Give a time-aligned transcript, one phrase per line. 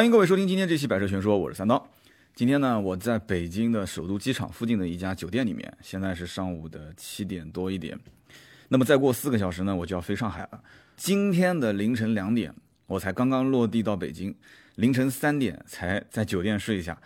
[0.00, 1.86] 欢迎各位收听今天这期《百车全说》，我是三刀。
[2.34, 8.00] 今天呢，我在北京的首都机场附近的一家酒店里面，现在是上午的七点多一点。
[8.68, 10.62] 那么再过四个小时呢，我就要飞上海了。
[10.96, 12.50] 今天的凌晨两点，
[12.86, 14.34] 我才刚刚落地到北京，
[14.76, 16.98] 凌晨三点才在酒店睡一下。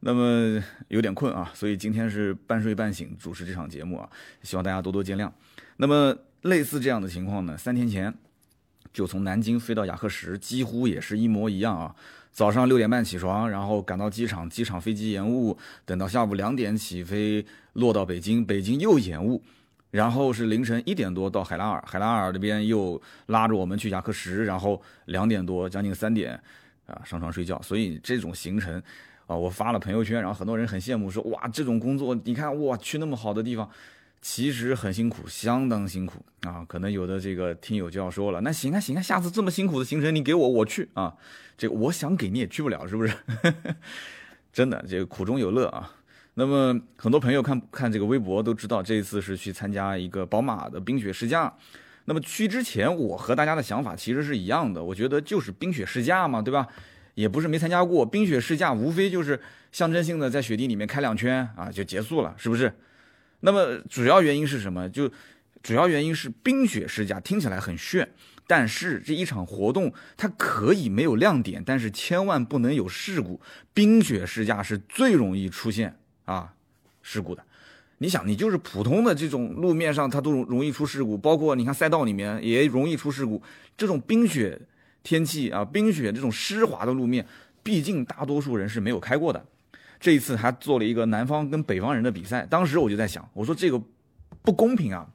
[0.00, 4.08] 那么有点困啊，所以今天是半睡半醒主持这场节目啊，
[4.42, 5.30] 希望大家多多见谅。
[5.76, 8.14] 那么类似这样的情况呢，三天前
[8.90, 11.94] 就从南京飞到雅克什，几乎也是一模一样啊。
[12.38, 19.42] 早上六点半起床，然后赶到机场，机场飞机延误，等到下午两点起飞，落到北京，北京又延误，
[19.90, 26.40] 然后是凌晨一点多到海拉尔，海拉尔这边又拉着我们去雅克什，然后两点多将近三点
[26.86, 28.80] 啊上床睡觉，所以这种行程
[29.26, 33.68] 啊，我发了朋友圈，然后很多人很羡慕，说哇这种工作，你看哇去那么好的地方。
[34.20, 36.64] 其实很辛苦，相当辛苦啊！
[36.68, 41.14] 可能有的这个听友就要说了，那行啊行啊，下次这么辛苦的行程你给我，我去啊！
[41.56, 43.14] 这个我想给你也去不了，是不是？
[44.52, 45.94] 真的，这个苦中有乐啊！
[46.34, 51.52] 那么很多朋友看看这个微博都知道，这一次是去参加一个宝马的冰雪试驾。
[52.06, 56.66] 那么去之前，我和大家的想法其实是一样的，我觉得就是冰雪试驾嘛，对吧？
[57.14, 59.40] 也不是没参加过冰雪试驾，无非就是
[59.72, 62.72] 象征性的在雪地里面开两圈啊，就结束了，是不是？
[63.40, 64.88] 那么主要原因是什么？
[64.88, 65.10] 就
[65.62, 68.08] 主要原因是冰雪试驾听起来很炫，
[68.46, 73.40] 但是这一场活动它可以没有亮点，但是千万不能有事故。
[73.74, 76.54] 冰雪试驾是最容易出现啊
[77.02, 77.44] 事故的。
[77.98, 83.42] 你想，你就是普通的这种路面上，它都容容易出事故，包括你看赛道里面也容易出事故。
[83.76, 84.60] 这种冰雪
[85.02, 87.26] 天气啊，冰雪这种湿滑的路面，
[87.62, 89.44] 毕竟大多数人是没有开过的。
[90.00, 93.82] 这一次还做了一个南方跟北方人的比赛，当时我就在想，我说这个
[94.42, 95.06] 不公平啊，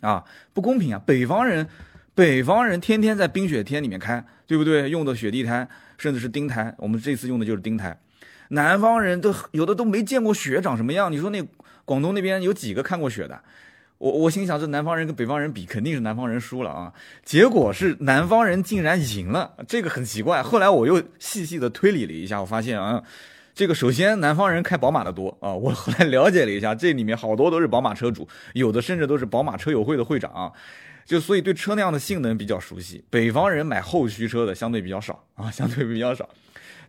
[0.00, 1.02] 啊不公平啊！
[1.04, 1.66] 北方人，
[2.14, 4.88] 北方人天天在冰雪天里面开，对不对？
[4.88, 7.96] 用的雪地胎甚至是钉胎，我们这次用的就是钉胎。
[8.48, 11.46] 南方人都有的都没见过雪长什么样，你说那
[11.84, 13.38] 广东那边有几个看过雪的？
[13.98, 16.92] 我我心想，这南方人跟北方人比，肯定是南方人输了啊！
[17.24, 20.42] 结果是南方人竟然赢了，这个很奇怪。
[20.42, 23.02] 后来我又细细的推理了一下，我发现啊。
[23.58, 25.52] 这个首先，南方人开宝马的多啊！
[25.52, 30.52] 我后来了解了一下，这里面好多都是宝马车主，有的甚至都是宝马车友会的会长，
[31.04, 33.02] 就所以对车辆的性能比较熟悉。
[33.10, 36.28] 北方人买后驱车的相对比较少啊，相对比较少。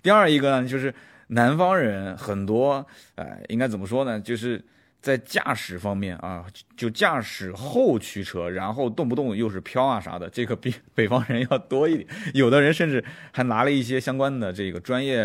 [0.04, 0.94] 第二一个呢，就是
[1.30, 4.20] 南方人很多，呃，应该怎么说呢？
[4.20, 4.64] 就是。
[5.02, 6.46] 在驾驶方面啊，
[6.76, 12.08] 就驾驶后驱车，然后动不动又是飘啊啥的，这个比 北方人要多一点。
[12.34, 15.18] 有的人甚至还拿了一些相关的这个专业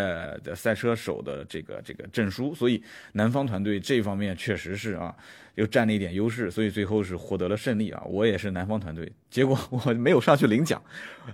[0.44, 2.80] 的赛车手的这个这个证书，所以
[3.14, 5.12] 南方团队这方面确实是啊，
[5.56, 8.00] 又占了一点优势，所以最后是获得了胜利啊。
[8.06, 10.80] 我也是南方团队，结果我没有上去领奖，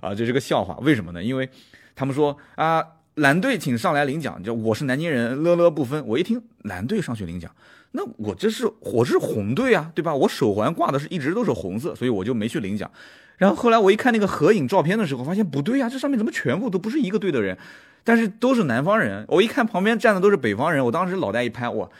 [0.01, 0.75] 啊，这是个笑话。
[0.77, 1.23] 为什么呢？
[1.23, 1.47] 因为
[1.95, 2.83] 他们说啊，
[3.15, 6.03] 蓝队请上来领奖，就我是南京人，乐乐不分。
[6.07, 7.53] 我一听蓝队上去领奖。
[7.91, 10.15] 那我这是我是红队啊，对吧？
[10.15, 12.89] 我手环挂的是一直都是红色，所以我就没去领奖。
[13.37, 17.57] 然后后来我一看那个合影照片的时候，发现不对啊，这上面怎么全部都不是一个队的人？
[18.03, 19.25] 但是都是南方人。
[19.27, 21.91] 我一看旁边站的都是北方人，我当时脑袋一拍，我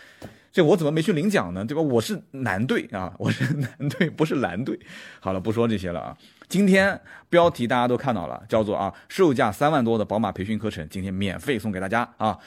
[0.52, 1.66] 这我怎么没去领奖呢？
[1.66, 1.82] 对吧？
[1.82, 4.80] 我是蓝队啊，我是蓝队，不是蓝队。
[5.20, 6.18] 好了，不说这些了啊。
[6.48, 12.38] 今天标题大家都看到了，叫做啊，售价三万多的宝马培训课程，今天免费送给大家啊。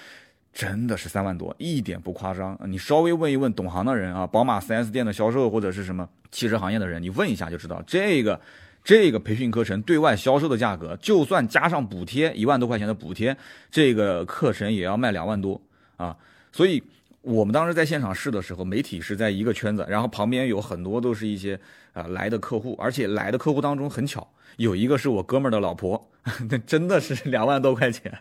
[0.54, 2.56] 真的是三万多，一点不夸张。
[2.66, 8.40] 你稍微问一问懂行的人啊，宝马 4S 店的销售或者是什么汽车行业的人，你问一下就知道，这个
[8.84, 13.36] 这个培训课程对外销售的价格，就算加上补贴一万多块钱的补贴，
[13.68, 15.60] 这个课程也要卖两万多
[15.96, 16.16] 啊。
[16.52, 16.80] 所以
[17.20, 21.58] 我们当时在现场试的时候，媒体是在一个圈子，然后旁边有很多都是一些
[21.92, 24.24] 啊来的客户，而且来的客户当中很巧，
[24.58, 26.08] 有一个是我哥们儿的老婆，
[26.48, 28.16] 那真的是两万多块钱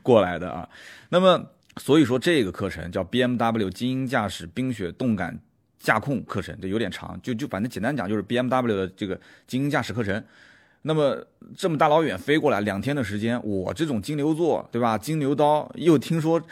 [0.00, 0.68] 过来的啊。
[1.08, 1.44] 那么。
[1.76, 5.38] 所以说这个课程叫 BMW 精英驾驶冰雪动感
[5.78, 10.22] 驾控课程，这有点长，就就反正简单讲就是 BMW 的这个精英驾驶课程。
[10.82, 11.24] 那么
[11.56, 14.98] 这么大老远飞过来两天的时间，我这种金牛座对吧？
[14.98, 16.42] 金牛刀又听说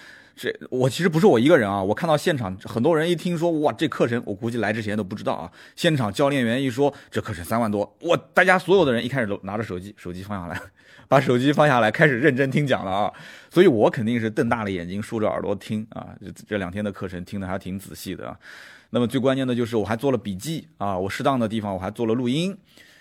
[0.40, 5.52] 这，我其实不是我一个人啊，我看到现场很多人一听说哇这课程，我估计来之前都不知道啊。
[5.76, 10.58] 现场教练员一说这课程三万多，我大家所有的人一开始都拿着手机，手机放下来。
[11.08, 13.12] 把手机放下来，开始认真听讲了啊！
[13.50, 16.08] 所以我肯定是瞪大了眼睛，竖着耳朵听啊。
[16.24, 18.38] 这这两天的课程听的还挺仔细的啊。
[18.90, 22.56] 那么最关键的就是我还做了笔记啊，我适当的地方我还做了录音。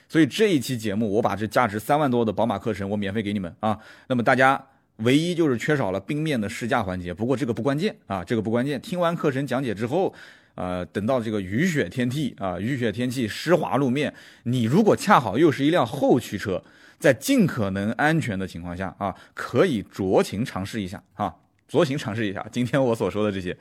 [0.10, 3.80] 所以这一期节目，我把这价值三万多的宝马课程我免费给你们啊。
[4.08, 4.62] 那么大家
[5.00, 8.80] 唯一就是缺少了冰面的试驾环节，不过这个不关键啊，这个不关键。
[8.82, 10.14] 听完课程讲解之后，
[10.56, 14.14] 呃，等到这个雨雪天气啊，雨雪天气湿滑路面，
[14.44, 16.64] 你如果恰好又是一辆后驱车。
[17.00, 21.34] 在尽可能安全的情况下啊，可以酌情尝试一下啊，
[21.72, 23.58] 酌情尝试一下今天我所说的这些。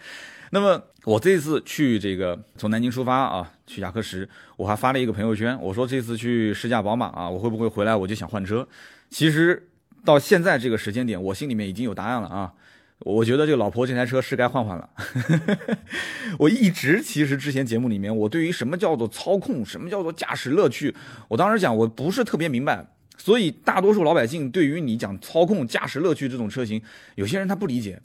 [0.51, 8.67] 那么我这次去这个从南京出发啊，去雅克什，我还发了一个朋友圈，我说这次去试驾宝马啊，我会不会回来我就想换车？
[9.09, 9.69] 其实
[10.05, 12.53] 到现在这个时间点，我心里面已经有答案了啊。
[13.01, 14.91] 我觉得这个老婆这台车是该换换了。
[16.37, 20.93] 我一直其实之前节目里面，我对于什么叫做操控，什么叫做驾驶乐趣，
[21.29, 22.85] 我当时讲我不是特别明白。
[23.17, 26.83] 所以大多数老百姓对于你讲操控、驾驶乐趣这种车型，
[27.15, 28.01] 有些人他不理解。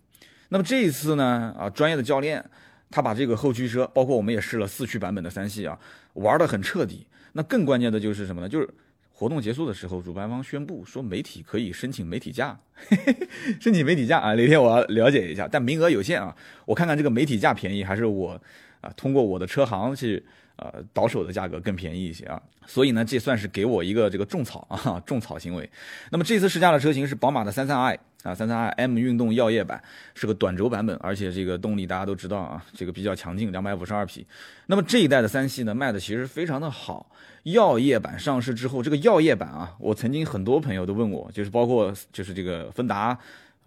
[0.49, 2.43] 那么这一次呢，啊，专业的教练
[2.91, 5.79] 他把这个后驱车，包括我们也试了四驱版本的三系啊，
[6.13, 7.07] 玩得很彻底。
[7.31, 8.47] 那更关键的就是什么呢？
[8.47, 8.69] 就是。
[9.15, 12.59] 活动结束的时候，主办方宣布说媒体可以申请媒体价，
[13.61, 14.33] 申请媒体价啊！
[14.33, 16.35] 哪天我要了解一下，但名额有限啊。
[16.65, 18.41] 我看看这个媒体价便宜，还是我
[18.81, 20.21] 啊通过我的车行去
[20.55, 22.41] 呃倒手的价格更便宜一些啊。
[22.65, 25.69] 所以呢，这算是给我一个这个种草啊种草行为。
[26.09, 29.81] 那么这次试驾的车型是宝马的三三 i 啊，三三 i M 运动耀夜版，
[30.15, 34.25] 是个短轴版本，而且这个动力大家都知道啊，这个比较强劲，两百五十二匹。
[34.67, 37.09] 那么这一代的三系呢，卖的其实非常的好。
[37.43, 43.17] 耀夜版上市之后，这个耀夜版啊，我曾经很多朋友都问我，就是包括就是这个芬达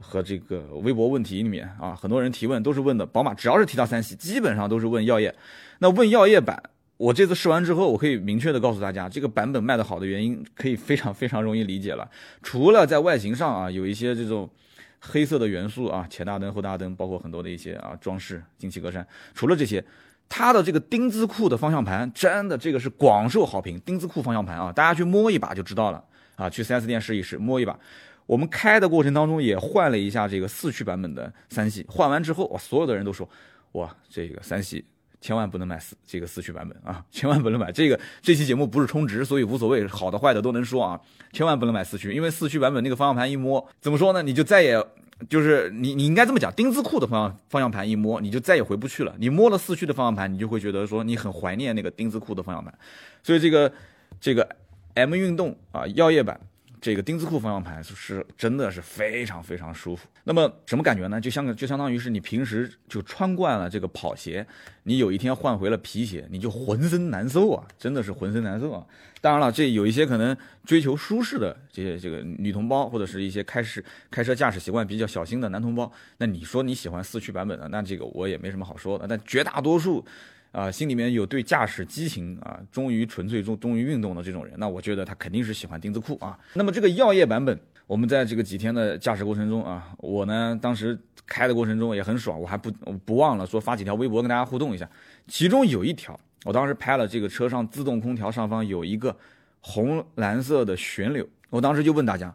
[0.00, 5.34] 和这个微博问题里面啊，很多人提问都是问的宝马，只要是提到三系，基本上都是问耀夜。
[5.80, 6.62] 那问耀夜版，
[6.96, 12.08] 我这次试完之后，我可以明确的告诉大家，这个版本卖的好的原因可以非常非常容易理解了。
[12.42, 14.48] 除了在外形上啊，有一些这种
[15.00, 19.04] 黑色的元素啊，前大灯、后大灯，包括很多的一些啊装饰、进气格栅，
[19.34, 19.84] 除了这些。
[20.28, 23.80] 它的这个丁字裤的方向盘，真的这个是广受好评。
[23.82, 26.04] 丁字裤方向盘啊，大家去摸一把就知道了
[26.34, 27.78] 啊，去 4S 店试一试，摸一把。
[28.26, 33.28] 我们开的过程当中也换了一下这个四驱版本的三系，换完之后，哇，所有的人都说，
[33.74, 34.84] 哇，这个三系
[35.20, 37.98] 千万不能买四这个四驱版本啊， 千万不能买这个。
[38.22, 41.00] 这期节目不是充值，所以无所谓，好的坏的都能说啊，
[41.32, 44.82] 千万不能买四驱，因为四驱版本那个方向盘一摸，怎么说呢，你就再也。
[45.30, 49.14] 就是你，你应该这么讲，丁字裤的方向方向盘一摸，你就再也回不去了。
[49.18, 52.78] 你摸了四驱的方向盘，你就会觉得说你很怀念那个丁字裤的方向盘。
[53.22, 53.72] 所以这个
[54.20, 54.46] 这个
[54.92, 56.38] M 运动啊，耀夜版。
[56.80, 60.06] 这个丁字裤方向盘是真的是非常非常舒服。
[60.24, 61.20] 那么什么感觉呢？
[61.20, 64.46] 就像就相当于是你平时就穿惯了这个跑鞋，
[64.82, 68.86] 你有一天换回了皮鞋，你就浑身难受啊，真的是浑身难受啊。
[69.20, 79.06] 当然了，这有一些可能追求舒适的这些这个女同胞，或者是一些开始开车驾驶习惯比较小心的男同胞，那你说你喜欢四驱版本的，那这个我也没什么好说的。
[79.08, 80.04] 但绝大多数。
[80.56, 86.38] 啊，心里面有对驾驶激情啊，忠于纯粹忠忠于运动的这种人，那我觉得他肯定是喜欢钉子裤啊。
[86.54, 92.70] 那么这个药业版本，我们在这个几天的驾驶过程中啊，我呢当时开的过程中也很爽，我还不
[93.04, 94.88] 不忘了说发几条微博跟大家互动一下。
[95.28, 99.14] 其中有一条，我当时拍了这个车上自动空调上方有一个
[99.60, 102.34] 红蓝色的旋钮，我当时就问大家，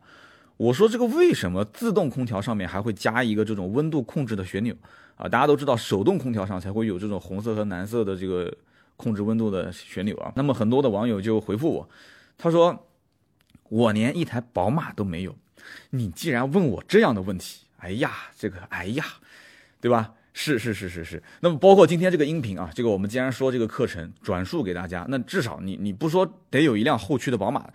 [0.57, 4.75] 我说这个为什么自动空调上面还会加一个这种温度控制的旋钮？
[5.21, 8.51] 啊，大家都知道手动空调上才会有这种红色和蓝色的这个
[8.97, 10.33] 控制温度的旋钮啊。
[10.35, 11.89] 那么很多的网友就回复我，
[12.39, 12.88] 他说
[13.69, 15.35] 我连一台宝马都没有，
[15.91, 19.06] 你既然问我这样的问题，哎呀，这个哎呀，
[19.79, 20.15] 对吧？
[20.33, 21.21] 是是是是是。
[21.41, 27.69] 那么包括今天这个音频啊，这个我们既然说这个课程转述给大家，那至少你你不说得有一辆后驱的宝马。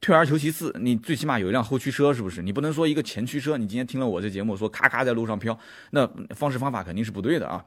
[0.00, 2.40] 退而求其次，你最起码有一辆后驱车，是不是？
[2.42, 5.58] 你不能说一个前驱车，你今天听了我这节目说咔咔在路上飘，
[5.90, 6.06] 那
[6.36, 7.64] 方式方法肯定是不对的啊。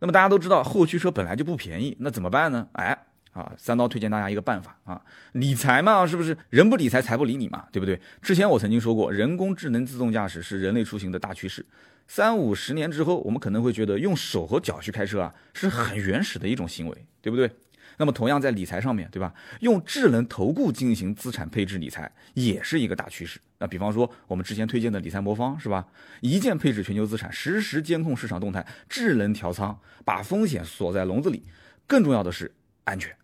[0.00, 2.66] 那么大家都知道后驱车本来就不便宜，那怎么办呢？
[2.72, 5.00] 哎，啊，三刀推荐大家一个办法啊，
[5.32, 6.36] 理财嘛，是不是？
[6.48, 8.00] 人不理财，财不理你嘛，对不对？
[8.20, 11.64] 之前我曾经说过，人工智能自动驾驶是人类出行的大趋势，
[12.08, 17.50] 三五十年之后，我们可能会觉得用手和脚去开车啊，是很原始的一种行为，对不对？
[17.96, 19.32] 那么同样在理财上面对吧？
[19.60, 23.40] 用智能投顾进行资产配置理财也是一个大趋势。
[23.58, 25.86] 那比方说我们之前推荐的理财魔方是吧？
[26.20, 31.42] 一键配置全球资产，实时监控市场动态，智能调仓，把风险锁在笼子里。
[31.86, 32.52] 更重要的是
[32.84, 33.14] 安全。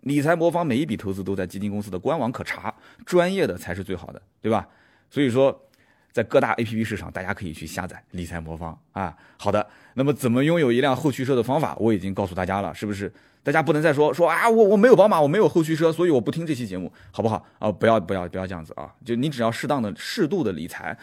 [0.00, 4.68] 理财魔方每一笔投资都在基金公司的官网可查，专业的才是最好的，对吧？
[5.10, 5.64] 所以说。
[6.10, 9.14] 在各大 APP 市场，大家可以去下载理财魔方啊。
[9.36, 13.12] 好的，那么怎么拥有一辆后驱车的方法，我已经告诉大家了，是不是？
[13.48, 17.72] 大家不能再说说啊，我我没有宝马，我没有后驱车，所以我不听这期节目，好不好啊？
[17.72, 18.94] 不要不要不要这样子啊！
[19.06, 20.94] 就你只要适当的、适度的理财，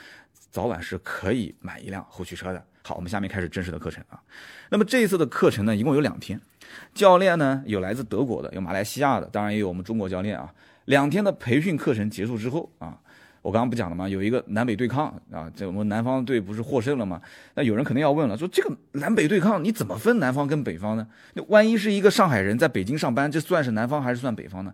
[0.52, 2.64] 早晚是可以买一辆后驱车的。
[2.84, 4.22] 好，我们下面开始正式的课程啊。
[4.70, 6.40] 那么这一次的课程呢，一共有两天，
[6.94, 10.54] 教练呢有来自德国的，有马来西亚的，当然也有我们中国教练啊。
[10.86, 13.00] 两天的培训课程结束之后啊。
[13.46, 14.10] 我刚刚不讲了吗？
[14.10, 17.22] 有一个南北对抗啊，这我们南方队不是获胜了吗？
[17.54, 21.06] 那有人肯定要问了，说这个南北对抗你怎么分南方跟北方呢？
[21.36, 24.74] 那万一是一个上海人在北京上班，这算是南方还是算北方呢？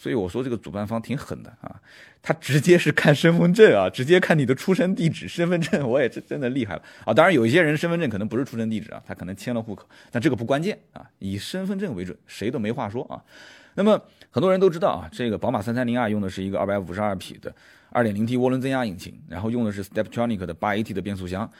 [0.00, 1.78] 所以我说这个主办方挺狠的啊，
[2.22, 7.12] 他直接是看身份证啊， 直接看你的出生地址，身份证我也是真的厉害了啊。
[7.12, 13.20] 当然有一些人身份证可能不是出生地址啊，他可能迁了户口，但这个不关键啊，以身份证为准，谁都没话说啊。
[13.74, 17.54] 那么很多人都知道啊，这个宝马 330i 用的是一个252匹的
[17.92, 21.52] 2.0T 涡轮增压引擎，然后用的是 Steptronic 的 8AT 的变速箱。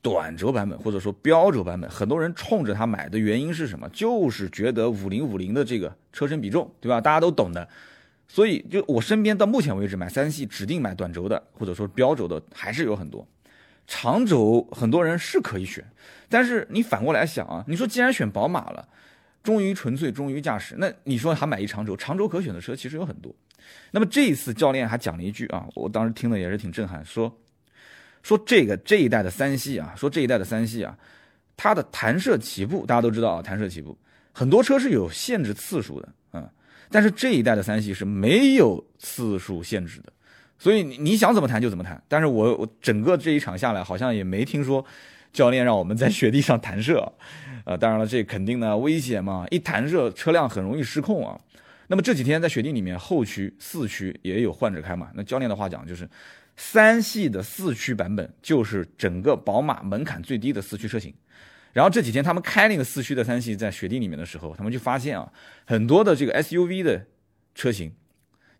[0.00, 3.88] 短轴版本或者说标轴版本，很多人冲着它买的原因是什么？
[3.88, 7.00] 就是觉得五零五零的这个车身比重，对吧？
[7.00, 7.68] 大家都懂的。
[8.28, 13.26] 所以就我身边到目前为止买三系指定买短轴的或者说标轴的还是有很多。
[13.86, 15.84] 长轴很多人是可以选，
[16.28, 18.86] 但是你反过来想啊，你说既然选宝马了，
[19.42, 21.96] 忠于纯粹，忠于驾驶，那你说还买一长轴？
[21.96, 23.34] 长轴可选的车其实有很多。
[23.90, 27.34] 那么这一次教练还讲了一句啊，我当时听的也是挺震撼，说。
[28.22, 30.96] 说这个这一代的三系啊，说这一代的三系啊，
[31.56, 33.96] 它的弹射起步大家都知道啊，弹射起步
[34.32, 36.48] 很多车是有限制次数的，嗯，
[36.90, 40.12] 但是这一代的三系是没有次数限制的，
[40.58, 42.00] 所以你你想怎么弹就怎么弹。
[42.06, 44.84] 但是我我整个这一场下来，好像也没听说
[45.32, 47.12] 教练让我们在雪地上弹射，
[47.64, 51.40] 呃，当然了，这肯定呢危险嘛，一弹射车辆很容易失控啊。
[51.88, 56.08] 那么这几天在雪地里面后驱四驱也有换着开嘛，那教练的话讲就是。
[56.60, 61.14] 三系的四驱版本就是整个宝马门槛最低的四驱车型，
[61.72, 65.32] 然后这几天他们开那个四驱的三系在雪地里面的时候，他们就发现啊，
[65.64, 67.06] 很多的这个 SUV 的
[67.54, 67.92] 车型，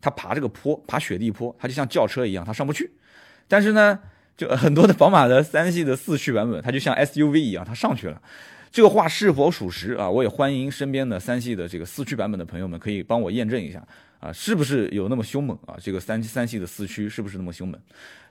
[0.01, 2.93] 它爬这个坡，爬雪地坡，它就像轿车一样，它上不去。
[3.49, 3.99] 但是呢，
[4.37, 8.23] 就很多的宝马的三系的四驱版本，它就像 SUV 一样，它上去了。
[8.71, 10.09] 这个话是否属实啊？
[10.09, 13.83] 我也欢迎身边的三系的这个四驱版本的朋友们可以帮我验证一下。
[14.21, 15.77] 啊，是不是有那么凶猛啊？
[15.81, 17.81] 这个三三系的四驱是不是那么凶猛？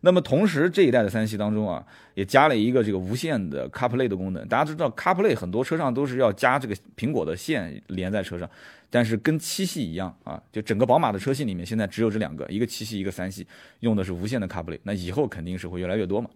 [0.01, 1.82] 那么同时这一代的三系当中啊，
[2.13, 4.46] 也加了一个这个无线的 CarPlay 的功能。
[4.50, 8.50] 大家都知道 CarPlay 很多车上都是要加这个苹果的线连在车上，
[8.89, 13.48] 但是跟七系一样啊，就整个宝马的车系里面现在只有这两个，一个七系一个三系
[13.79, 16.29] 用的是无线的 CarPlay，那以后肯定是会越来越多嘛。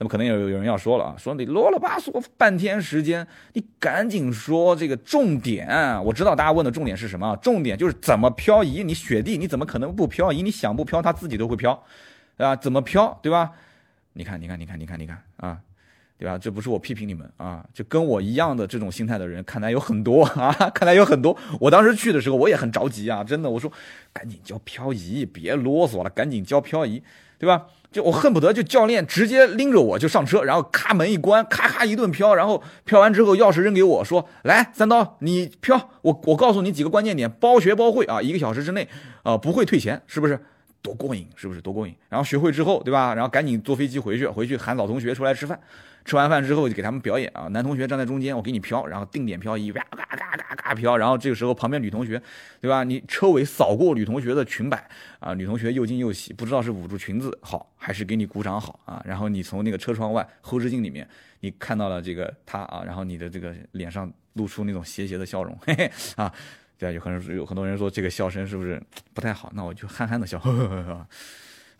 [0.00, 5.68] 那么可能有有人要说了啊，说你啰啰吧嗦半天时间，你赶紧说这个重点。
[6.04, 8.84] 我知道大家问的重点是什么，重点就是怎么漂移。
[8.84, 10.40] 你雪地你怎么可能不漂移？
[10.40, 11.82] 你想不漂，它自己都会漂，
[12.36, 12.54] 对吧？
[12.54, 13.50] 怎么漂，对吧？
[14.12, 15.58] 你看，你看，你看，你看，你看啊，
[16.16, 16.38] 对吧？
[16.38, 21.36] 这不是我批评你们啊，就跟我一样的这种心态的人，看来有很多啊， 看来有很多。
[21.58, 23.72] 我当时去的时候，我也很着急啊，真的，我说
[24.12, 27.02] 赶紧教漂移，别啰嗦了，赶紧教漂移，
[27.36, 27.66] 对吧？
[27.90, 38.88] 就我恨不得就教练直接拎着我就上车，然后咔门一关，咔咔一顿飘，然后飘完之后钥匙扔给我说：“来，三刀，你飘，我我告诉你几个关键点，包学包会啊，一个小时之内
[39.22, 40.38] 啊不会退钱，是不是？
[40.88, 41.94] 多过瘾，是不是多过瘾？
[42.08, 43.14] 然后学会之后，对吧？
[43.14, 45.58] 然后赶紧坐飞机回去，回去喊老同学出来吃饭。”
[46.04, 52.22] 吃完饭之后就给他们表演啊，男同学站在中间，我给你飘，然后定点漂移，嘎嘎嘎嘎嘎飘，然后这个时候旁边女同学，
[52.62, 52.82] 对吧？
[52.82, 54.88] 你车尾扫过女同学的裙摆
[55.20, 59.02] 啊，女同学又惊又喜，不知道是捂住裙子好，还是给你鼓掌好啊？
[59.04, 61.06] 然后你从那个车窗外后视镜里面，
[61.40, 66.32] 你看到了这个他啊，然后你的这个脸上露出那种邪邪的笑容，嘿嘿啊，
[66.78, 68.80] 对啊，有很有很多人说这个笑声是不是
[69.12, 69.50] 不太好？
[69.54, 71.06] 那我就憨憨的笑，呵呵呵呵。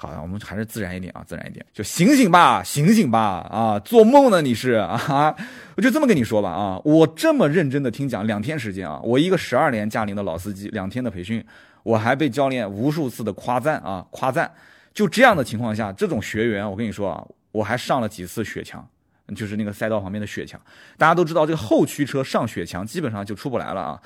[0.01, 5.35] 好，我们还是自然一点啊，自然一点，就醒醒吧，醒醒吧，啊，做梦呢你是啊？
[5.75, 11.45] 我就这么跟你说吧啊，我这么认真的听讲两天时间啊，我一个十二年驾龄的老司机，两天的培训，
[11.83, 14.49] 我还被教练无数次的夸赞啊，夸赞。
[14.95, 18.89] 就这样的情况下，这种学员，我跟你说啊，我还上了几次雪墙。
[19.35, 20.61] 就是那个赛道旁边的雪墙，
[20.97, 24.03] 大家都知道，这个后驱车上雪墙基本上就出不来了啊！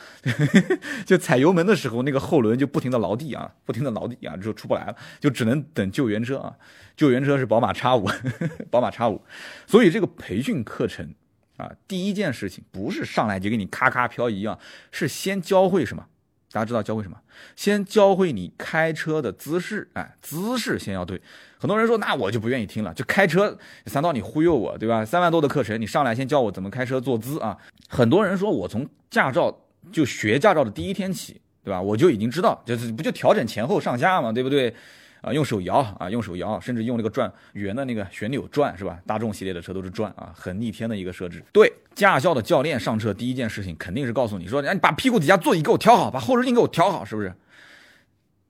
[1.06, 6.54] 就踩油门的时候，那个后轮就不停的挠地啊，不停的挠地啊，就出不来了，就只能等救援车啊。
[6.96, 8.08] 救援车是宝马叉五，
[8.70, 9.22] 宝马叉五。
[9.66, 11.14] 所以这个培训课程
[11.56, 14.58] 啊，第一件事情不是上来就给你咔咔漂移啊，
[14.90, 16.06] 是先教会什么？
[16.52, 17.16] 大家知道教会什么？
[17.56, 21.21] 先教会你开车的姿势，哎，姿势先要对。
[21.59, 23.56] 很多人说，那我就不愿意听了，就开车。
[23.87, 25.04] 三刀，你忽悠我，对吧？
[25.04, 27.56] 三万多的课程，你上来先教我怎么开车坐姿啊？
[27.88, 29.56] 很多人说我从驾照
[29.90, 31.80] 就学驾照的第一天起，对吧？
[31.80, 34.75] 我就已经知道，就是不就调整前后上下嘛，对不对？
[35.22, 39.00] 啊，用手摇啊，用手摇，甚至用那个转圆的那个旋钮转，是吧？
[39.06, 41.42] 大众系列的车都是转啊，很逆天的一个设置。
[41.52, 47.32] 对，驾校的教练上车第一件事情肯定是告诉你说，哎，你把屁股底下座椅给我调好，把后视镜给我调好，是不是？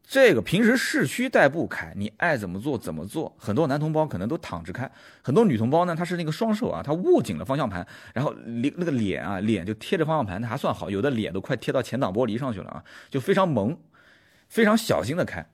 [0.05, 3.35] 这个平时市区代步开，你爱怎么做怎么做。
[3.39, 4.91] 很多男同胞可能都躺着开，
[5.23, 13.79] 很多女同胞呢，她是那个双手啊，她握紧了方向盘，然后脸那个脸啊，脸就贴着方向盘，那还算好，有的脸都快贴到前挡玻璃上去了啊，就非常萌，
[14.49, 15.47] 非常小心的开。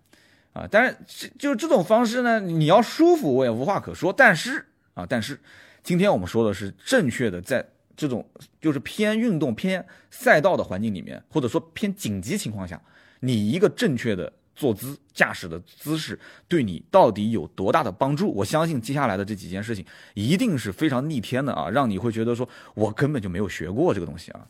[0.53, 4.13] 啊，但是就这种方式呢，你要舒服我也无话可说。
[4.13, 4.65] 但是
[4.95, 5.39] 啊，但是
[5.83, 7.65] 今天我们说的是正确的，在
[7.97, 8.27] 这种
[8.61, 12.81] 就是偏运动、偏赛道的环境里面，或者说偏紧急情况下，
[13.21, 18.33] 你一个正确的坐姿、驾驶的姿势对你到底有多大的帮助？
[18.33, 24.47] 我相信接下来的这几件事情一定是非常逆天的啊，让你会觉得说我根本就没有学过这个东西啊。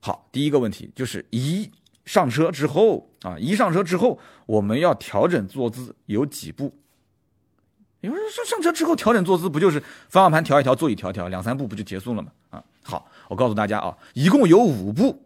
[0.00, 1.70] 好，第一个问题就是一
[2.04, 6.72] 上车之后啊，一上车之后我们要调整坐姿有几步？
[8.00, 12.30] 有人说上车之后调整坐姿不就是方向盘调一调，座椅调一调，两三步不就结束了吗？
[12.50, 15.22] 啊，好，我告诉大家啊，一共有五步。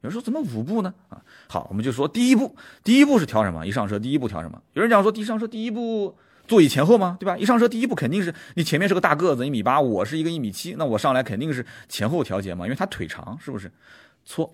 [0.00, 0.92] 有人说怎么五步呢？
[1.10, 3.66] 啊，好，我们就说第一步，第一步是调什么？
[3.66, 4.60] 一上车第一步调什么？
[4.72, 6.16] 有人讲说一上车第一步
[6.48, 7.18] 座椅前后吗？
[7.20, 7.36] 对吧？
[7.36, 13.70] 一上车第一步肯定是你前面是个大个子一米八，我是一个一米七，那我上来肯定是前后调节嘛，因为他腿长，是不是？
[14.24, 14.52] 错，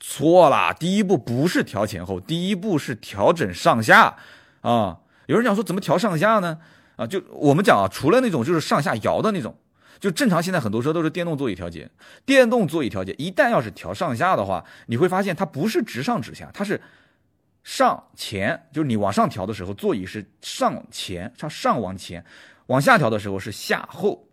[0.00, 4.16] 错了，第一步不是调前后，第一步是调整上下
[4.60, 4.98] 啊。
[5.26, 6.58] 有人讲说怎么调上下呢？
[6.96, 9.56] 啊，就我们讲啊，除了那种就是上下摇的那种，
[9.98, 11.90] 就正常现在很多车都是电动座椅调节。
[12.24, 16.80] 电动座椅调节一旦要是调上下的话，你会发现它不是直上直下，它是
[17.64, 22.22] 上前，就是你往上调的时候，座椅是上前，上上往前；
[22.66, 24.25] 往下调的时候是下后，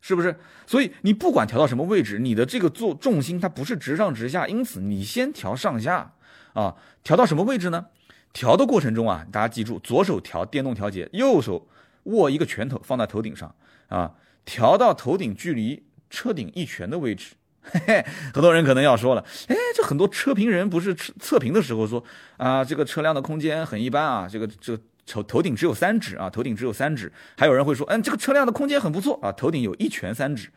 [0.00, 0.34] 是不是？
[0.66, 6.12] 所以你不管调到什么位置，你的这个坐重心它不是直上直下，因此你先调上下
[6.52, 7.86] 啊，调到什么位置呢？
[8.32, 11.68] 调的过程中啊，大家记住，左手调电动调节，右手。
[12.04, 13.54] 握一个拳头放在头顶上
[13.88, 14.14] 啊，
[14.46, 17.34] 调到头顶距离车顶一拳的位置。
[17.60, 22.02] 嘿嘿，很多人可能要说了，哎，这很多车评人不是测评的时候说
[22.38, 24.78] 啊，这个车辆的空间很一般啊，这个这
[25.08, 27.12] 头头顶只有三指啊，头顶只有三指。
[27.36, 30.50] 还有人会说，嗯，这个车辆的空间很不错啊，头顶有一拳三指。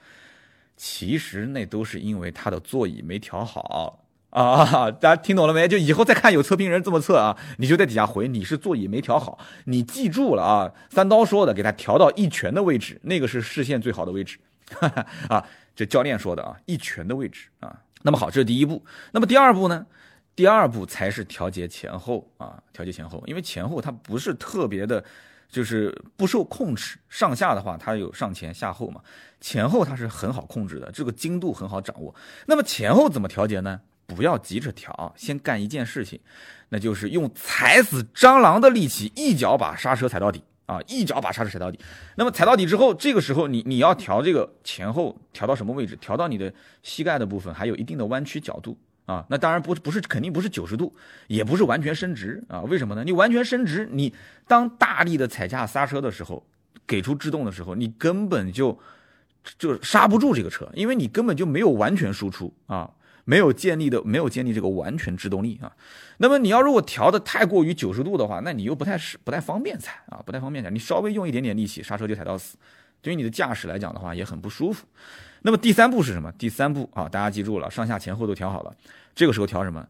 [0.76, 4.04] 其实那都是因为它的座椅没调好。
[4.32, 5.68] 啊， 大家听懂了没？
[5.68, 10.72] 就以后再看有测评人这么测啊，你就在底下回你是座椅没调好，你记住了啊。
[10.90, 14.40] 三刀说的，给他调到一拳的位置，那个是视线最好的位置。
[15.28, 17.78] 啊，这教练说的啊，一拳的位置啊。
[18.04, 18.84] 那么好，这是第一步。
[19.12, 19.86] 那么第二步呢？
[20.36, 25.04] 第二步才是调节前后啊，调节前后，因为前后它不是特别的，
[25.50, 26.98] 就是不受控制。
[27.10, 29.02] 上下的话，它有上前下后嘛，
[29.40, 32.16] 前后它是很好控制的，这个精度很好掌握。
[32.48, 33.82] 那么前后怎么调节呢？
[34.08, 36.20] 不要急着调，先干一件事情，
[36.70, 40.82] 那就是用踩死蟑螂的力气，一脚把刹车踩到底啊！
[40.88, 41.80] 一脚把刹车踩到底。
[42.16, 45.96] 那么踩到底之后，这个时候你你要调这个前后调到什么位置？
[45.96, 49.26] 调到你的膝盖的部分还有一定的弯曲角度啊。
[49.30, 50.94] 那当然不不是肯定不是九十度，
[51.28, 52.62] 也不是完全伸直啊。
[52.62, 53.04] 为什么呢？
[53.04, 54.14] 你完全伸直，你
[54.48, 56.46] 当大力的踩下刹车的时候，
[56.86, 58.80] 给出制动的时候，你根本就
[59.58, 62.92] 就刹不住这个车，因为你根本就没有完全输出啊。
[63.24, 65.72] 没有建立的，没有建立这个完全制动力啊。
[66.18, 70.72] 那么你要如果调的太过于九十度的话，那你又不太是不太方便踩啊，不太方便踩。
[70.72, 72.58] 你稍微用一点点力气，刹车就踩到死，
[73.00, 74.88] 对于你的驾驶来讲的话也很不舒服。
[75.42, 76.32] 那么第三步是什么？
[76.34, 78.74] 第三步啊，大家记住了，上下前后都调好了。
[79.14, 79.86] 这个时候调什么？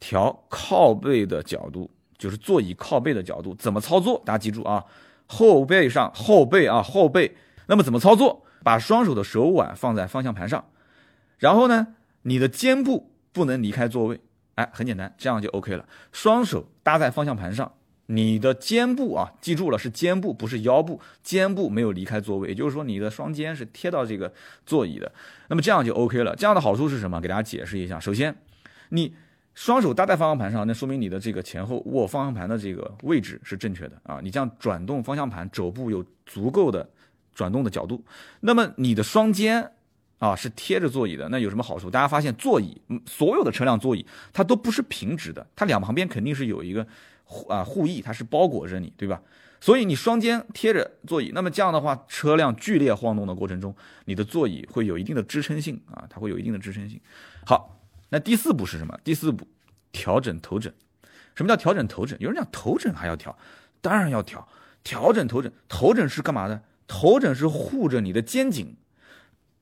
[0.00, 3.54] 调靠背的角度，就是座椅靠背的角度。
[3.54, 4.22] 怎么操作？
[4.24, 4.84] 大家记住啊，
[5.26, 7.36] 后背上后背啊后背。
[7.66, 8.44] 那么怎么操作？
[8.64, 10.64] 把双手的手腕放在方向盘上，
[11.38, 11.94] 然后呢？
[12.22, 14.20] 你的肩部不能离开座位，
[14.56, 15.86] 哎，很简单，这样就 OK 了。
[16.12, 17.72] 双手搭在方向盘上，
[18.10, 24.32] 你的肩部啊，记住了是肩部，不是腰部，肩部没有离开座位，也就是说你的双肩是贴到这个
[24.64, 25.12] 座椅的。
[25.48, 26.34] 那么这样就 OK 了。
[26.34, 27.20] 这样的好处是什么？
[27.20, 28.00] 给大家解释一下。
[28.00, 28.34] 首先，
[28.88, 29.14] 你
[29.54, 34.20] 双手搭在方向盘上，那说明你的这个前后握方向盘的这个位置是正确的啊。
[34.22, 36.88] 你这样转动方向盘，肘部有足够的
[37.34, 38.02] 转动的角度。
[38.40, 39.72] 那么你的双肩。
[40.20, 41.88] 啊，是贴着座椅的，那有什么好处？
[41.88, 46.84] 大家发现座椅，所有的车辆座椅它都不是平直的，它两旁边肯定是有一个
[47.48, 49.20] 啊护翼，它是包裹着你，对吧？
[49.60, 57.00] 所以你双肩贴着座椅，那么这样的话，车辆剧烈晃动的过程中，你的座椅会有一定的支撑性啊，它会有一定的支撑性。
[57.44, 58.96] 好，那第四步是什么？
[59.02, 59.46] 第四步，
[59.90, 60.72] 调整头枕。
[61.34, 62.16] 什么叫调整头枕？
[62.20, 63.36] 有人讲头枕还要调，
[63.80, 64.46] 当然要调。
[64.84, 66.62] 调整头枕，头枕是干嘛的？
[66.86, 68.76] 头枕是护着你的肩颈。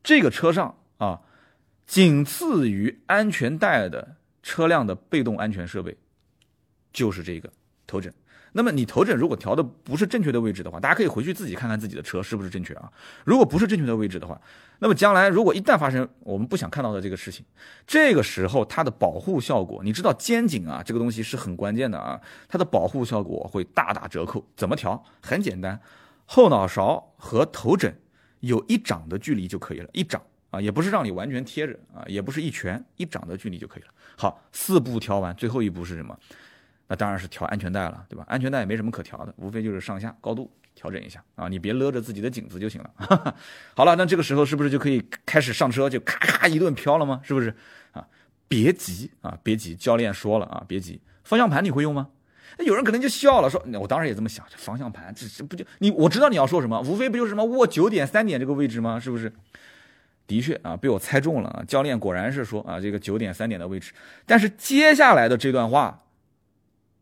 [0.03, 1.23] 这个车上啊，
[1.87, 5.97] 仅次于安全带的车辆的被动安全设备，
[6.97, 7.53] 就是这个
[7.87, 8.11] 头枕。
[8.53, 12.91] 那么你头枕如果调的不是正确的位置的话，大家可以回去自己看看自己的车是不是正确啊。
[13.23, 14.41] 如果不是正确的位置的话，
[14.79, 17.45] 那么将来如果一旦发生我们不想看到的这个事情，
[17.87, 24.43] 这个时候它的保护效果，你知道肩颈啊这个东西是很关键的啊，它的保护效果会大打折扣。
[24.57, 25.05] 怎么调？
[25.21, 25.79] 很简单，
[26.25, 27.95] 后脑勺和头枕。
[28.41, 33.89] 有一掌的距离就可以了，一掌啊，也不是让你完全贴着啊，也不是一拳，一掌的距离就可以了。
[34.17, 36.17] 好，四步调完，最后一步是什么？
[36.88, 38.25] 那当然是调安全带了，对吧？
[38.29, 43.35] 安全带也没什么可调的，无非就是上下高度调整一下啊，你别勒着自己的颈子就行了。
[43.75, 47.20] 好了，那这个时候是不是就可以开始上车，就咔咔一顿飘了吗？
[47.25, 47.55] 是不是
[47.92, 48.07] 啊？
[48.49, 52.09] 别急啊，别急，教练说了啊，别急，方向盘你会用吗？
[52.59, 59.01] 那有人可能就笑了，说我当时也这么想，这方向盘这这不就你我知道你要说什么，无非不就是什么握九点三点这个位置吗？
[59.01, 59.33] 是不是？
[60.27, 61.62] 的确啊，被我猜中了啊！
[61.68, 63.92] 教练果然是说啊，这个九点三点的位置。
[64.25, 66.03] 但是接下来的这段话，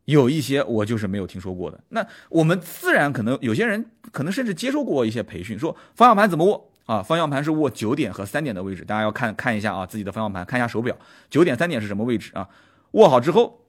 [0.04, 1.80] 有一些我就是没有听说过的。
[1.88, 7.02] 那我们自然可能有些人可能甚至接受过一些培训，说方向盘怎么握啊？
[7.02, 10.96] 方向盘是握九点和三点的位置，大家要看看一下啊，自己的方向盘，看一下手表，
[11.30, 12.48] 九点三点是什么位置啊？
[12.92, 13.60] 握好之后，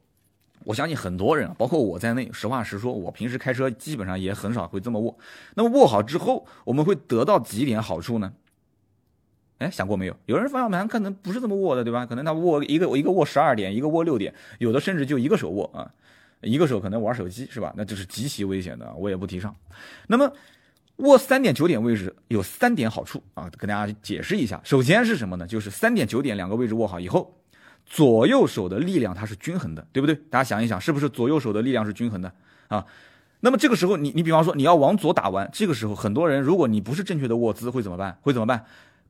[0.65, 5.17] 我相信很多人，包括我在内，实话实说，我平时开车基本上也很少会这么握。
[5.55, 8.33] 那么握好之后，我们会得到几点好处呢？
[9.59, 10.15] 哎，想过没有？
[10.25, 12.05] 有人方向盘可能不是这么握的，对吧？
[12.05, 15.89] 可能他握一个，一个握十二点，一个握六点，有的甚至就一个手握啊，
[16.41, 17.73] 一个手可能玩手机，是吧？
[17.75, 19.55] 那就是极其危险的，我也不提倡。
[20.07, 20.31] 那么
[20.97, 24.61] 握三点九点位置有三点好处啊，跟大家解释一下。
[24.63, 25.45] 首先是什么呢？
[25.45, 27.35] 就是三点九点两个位置握好以后，
[27.85, 30.15] 左右手的力量它是均衡的，对不对？
[30.29, 32.31] 大家想一想，是不是左右手的力量是均衡的
[32.67, 32.85] 啊？
[33.41, 38.17] 那么这个时候，你你比方说你要往左打弯，这个时候很多人，如果你不是正确的握姿，会怎么办？
[38.21, 38.65] 会怎么办？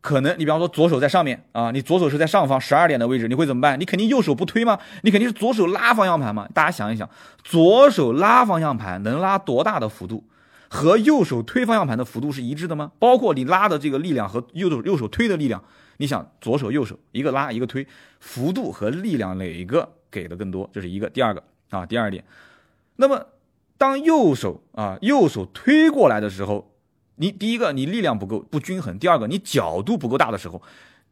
[0.05, 3.79] 可能你比方说左手在上面啊，你左手是在上方十二点的位置，你会怎么办？
[3.79, 4.77] 你肯定右手不推吗？
[5.01, 6.47] 你肯定是左手拉方向盘嘛？
[6.53, 7.09] 大家想一想，
[7.43, 10.23] 左手拉方向盘能拉多大的幅度？
[10.69, 12.91] 和右手推方向盘的幅度是一致的吗？
[12.99, 15.63] 包括你拉的这个力量和右手右手推的力量，
[15.97, 17.87] 你想左手右手一个拉一个推，
[18.19, 20.69] 幅度和力量哪一个给的更多？
[20.71, 21.09] 这是一个。
[21.09, 21.41] 第二个
[21.71, 22.23] 啊，第二点，
[22.97, 23.25] 那么
[23.79, 26.71] 当右手啊右手推过来的时候。
[27.15, 30.61] 你第一个，你力量不够不均衡；第二个，你角度不够大的时候，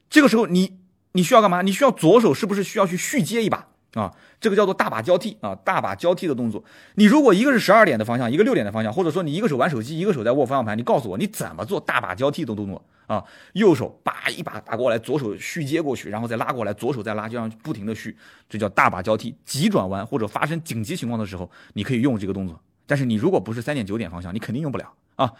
[0.10, 0.78] 这个时候你
[1.14, 1.62] 你需要干嘛？
[1.62, 4.14] 你需要左手是不是需要去续接一把啊？
[4.42, 6.64] 这个叫做大把交替啊，大把交替的动作。
[6.96, 13.24] 你如果一个是十二点的方向，一个六点的方向，或者说你一个手玩手机，一个手在握方向盘，你告诉我你怎么做大把交替的动作啊？
[13.54, 18.18] 右手把一把打过来，左手续接过去，然后再拉过来，左手再拉，这样不停的续，
[18.50, 19.36] 这叫大把交替。
[19.46, 22.60] 急转弯或者发生紧急情况的时候，你可以用这个动作。
[22.86, 25.32] 但是你如果不是三点九点方向，你肯定用不了啊。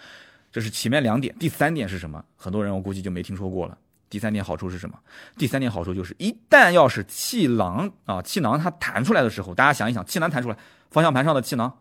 [0.54, 2.24] 这是前面两点，第三点是什么？
[2.38, 3.76] 很多人我估计就没听说过了。
[4.08, 4.96] 第三点好处是什么？
[5.36, 10.58] 第三点好处就是，一旦要是气囊啊，气囊它弹出来的时候，大家想一想，气囊弹出来，
[10.92, 11.76] 方向盘上的气囊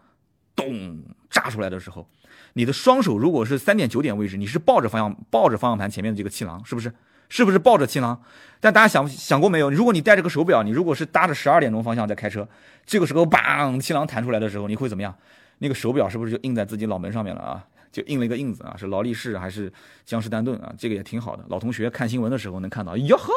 [0.57, 2.09] 咚炸出来的时候，
[2.55, 6.91] 你的双手如果是三点九点位置，你是抱着方向抱着方向盘前面的这个气囊，是不是？
[7.29, 8.23] 是不是抱着气囊？
[8.61, 9.71] 但大家想想过没有？
[9.71, 12.49] 如果你戴着个手表，你如果是搭着十二点钟方向在开车，
[12.87, 15.15] 这个时候砰，气囊弹出来的时候，你会怎么样？
[15.59, 17.65] 那个手表是不是就印在自己脑门上面了啊？
[17.93, 19.71] 就印了一个印子啊，是劳力士还是
[20.05, 20.75] 江诗丹顿啊？
[20.79, 21.45] 这个也挺好的。
[21.49, 23.31] 老同学看新闻的时候能看到，哟呵，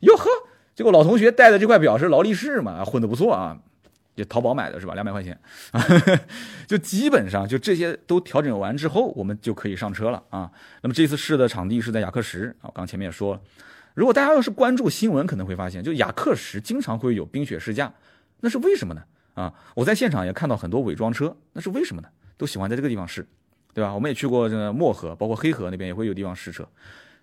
[0.00, 0.28] 哟呵，
[0.74, 3.56] 结果老同学戴的这块表是劳力士嘛，混得不错啊，
[4.16, 4.94] 就淘宝买的是吧？
[4.94, 5.38] 两百块钱
[5.70, 5.80] 啊，
[6.66, 10.50] 就基本上就这些都调整完之后，我们就可以上车了啊。
[10.82, 13.40] 那么这次试的场地是在雅克什啊，刚前面也说了，
[13.94, 17.92] 如果大家要是关注新闻，可能会发现，就雅克什经常会有冰雪试驾，
[18.40, 19.02] 那是为什么呢？
[19.34, 22.08] 啊，我在现场也看到很多伪装车，那是为什么呢？
[22.36, 23.26] 都喜欢在这个地方试。
[23.72, 23.94] 对吧？
[23.94, 26.66] 我们也去过这个漠河，包括黑河那边也会有地方试车。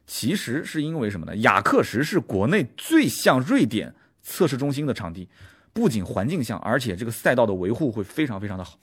[0.06, 1.36] 其实是因为什么呢？
[1.38, 5.28] 雅克什是国内最像瑞典测试中心的场地，
[5.74, 8.80] 不仅环境像，而且这个赛道的维护会非常非常的好。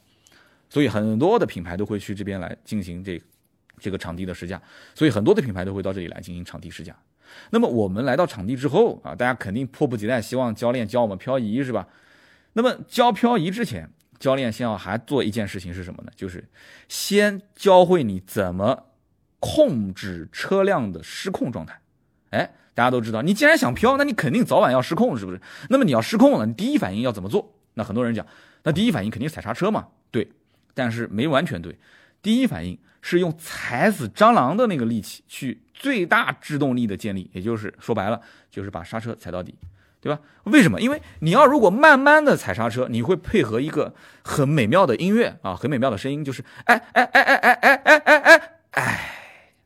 [0.69, 3.19] 所以很多的品牌都会去这边来进行这
[3.79, 4.61] 这个场地的试驾。
[4.95, 6.95] 所以很多的品牌都会到这里来进行场地试驾。
[7.49, 11.89] 那么我们来到场地之后啊，大家肯定迫不及待希望教练教我们漂移，是吧？
[12.53, 13.91] 那么教漂移之前。
[14.19, 16.13] 教练先要还做一件事情是什么呢？
[16.15, 16.49] 就是
[16.89, 18.87] 先教会你怎么
[19.41, 21.81] 控制车辆的失控状态。
[22.31, 25.41] 哎，大家都知道，你既然想飘，那你肯定早晚要失控，是不是？
[25.69, 27.55] 那么你要失控了，你第一反应要怎么做？
[27.75, 28.27] 那很多人讲，
[28.63, 29.89] 那第一反应肯定踩刹车嘛。
[30.11, 30.31] 对，
[30.75, 31.79] 但是没完全对。
[32.23, 39.55] 第一反应是用踩死蟑螂的那个力气去最大制动力的建立，也就是说白了，就是把刹车踩到底。
[40.05, 40.21] 对吧？
[40.45, 40.79] 为什么？
[40.83, 48.39] 因为你要如果慢慢的踩刹车，你会配合一个很美妙的音乐啊，很美妙的声音，就是哎哎哎哎哎哎哎哎
[48.73, 49.11] 哎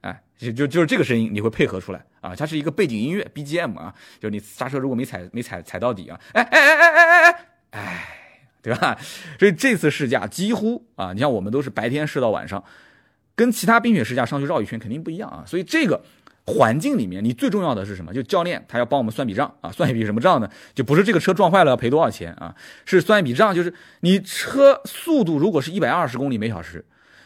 [0.03, 8.09] 哎，就就就是这个声音，你会配合出来啊，它是一个背景音乐 BGM 啊，就是你刹车如果没踩没踩踩到底啊，哎哎哎哎哎哎哎哎，
[8.63, 8.97] 对吧？
[9.41, 12.63] 所以这次试驾几乎啊，你像我们都是白天试到晚上，
[13.35, 16.01] 跟其他冰雪试驾上去绕一圈肯定不一样啊，所以这个。
[16.49, 18.11] 环境里面，你最重要的是什么？
[18.11, 20.49] 就教练他要帮我们算笔账啊， 算一笔什么账呢？
[20.75, 22.55] 就不是这个车撞坏了要赔多少钱啊，
[22.87, 26.83] 是算一笔账，就是你车速度如果是一百二十公里每小时，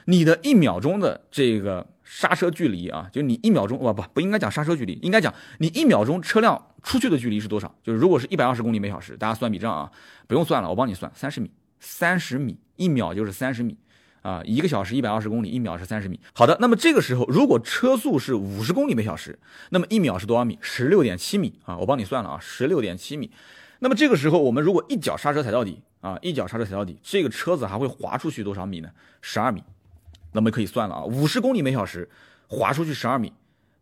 [0.07, 7.73] 你的一秒钟的这个刹车距离啊，就你一秒钟，不不不应该讲刹车距离，应该讲你一秒钟车辆出去的距离是多少？
[7.85, 9.89] 就是如果是一百二十公里每小时，大家算笔账啊，
[10.27, 13.77] 不用算了，我帮你算，三十米，三十米，一秒就是三十米。
[14.23, 16.19] 啊，一个小时一百二十公里，一秒是三十米。
[16.33, 19.39] 好的，那么这个时候，如果车速是五十公里每小时，
[19.71, 20.59] 那么一秒是多少米？
[20.61, 21.77] 十六点七米啊！
[21.77, 23.31] 我帮你算了啊，十六点七米。
[23.81, 28.89] 那么这个时候，我们如果一脚刹车踩到底啊，一脚刹车踩到底，这个车子还会滑出去多少米呢？
[29.21, 29.63] 十二米。
[30.33, 32.09] 那么可以算了啊，五十公里每小时
[32.47, 33.33] 滑出去十二米，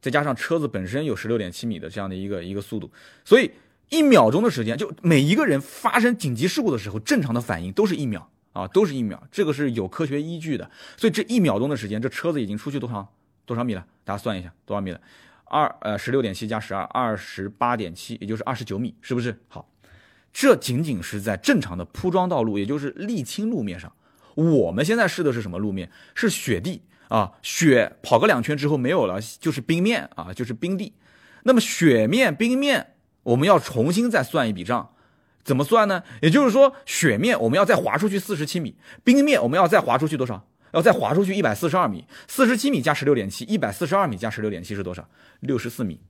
[0.00, 2.90] 再加上车子本身有十六点七米的这样的一个一个速度，
[3.24, 3.50] 所以
[3.90, 10.70] 一秒钟的时间，就每一个人发生紧急事故的时候，正常的反应都是一秒啊，都是一秒，这个是有科学依据的。
[10.96, 13.06] 所以这一秒钟的时间，这车子已经出去多少
[13.44, 13.86] 多少米了？
[14.04, 15.00] 大家算一下多少米了？
[15.44, 19.40] 二呃十六点七加十二，二十八点七，也就是二十九米，是不是？
[19.48, 19.68] 好。
[20.32, 23.92] 这仅仅是在正常的铺装道路，也就是沥青路面上。
[24.36, 25.90] 我们现在试的是什么路面？
[26.14, 30.92] 是雪地啊，雪跑个两圈之后没有了，就是冰面啊，就是冰地。
[31.42, 34.94] 那么雪面、冰面，我们要重新再算一笔账，
[35.42, 36.02] 怎么算呢？
[36.22, 40.46] 也就是说，雪面我们要再滑出去四十七米，冰面我们要再滑出去多少？
[40.72, 42.04] 要再滑出去一百四十二米。
[42.28, 45.08] 四十七米加十六点七，一百四十二米加十六点七是多少？
[45.40, 46.00] 六十四米，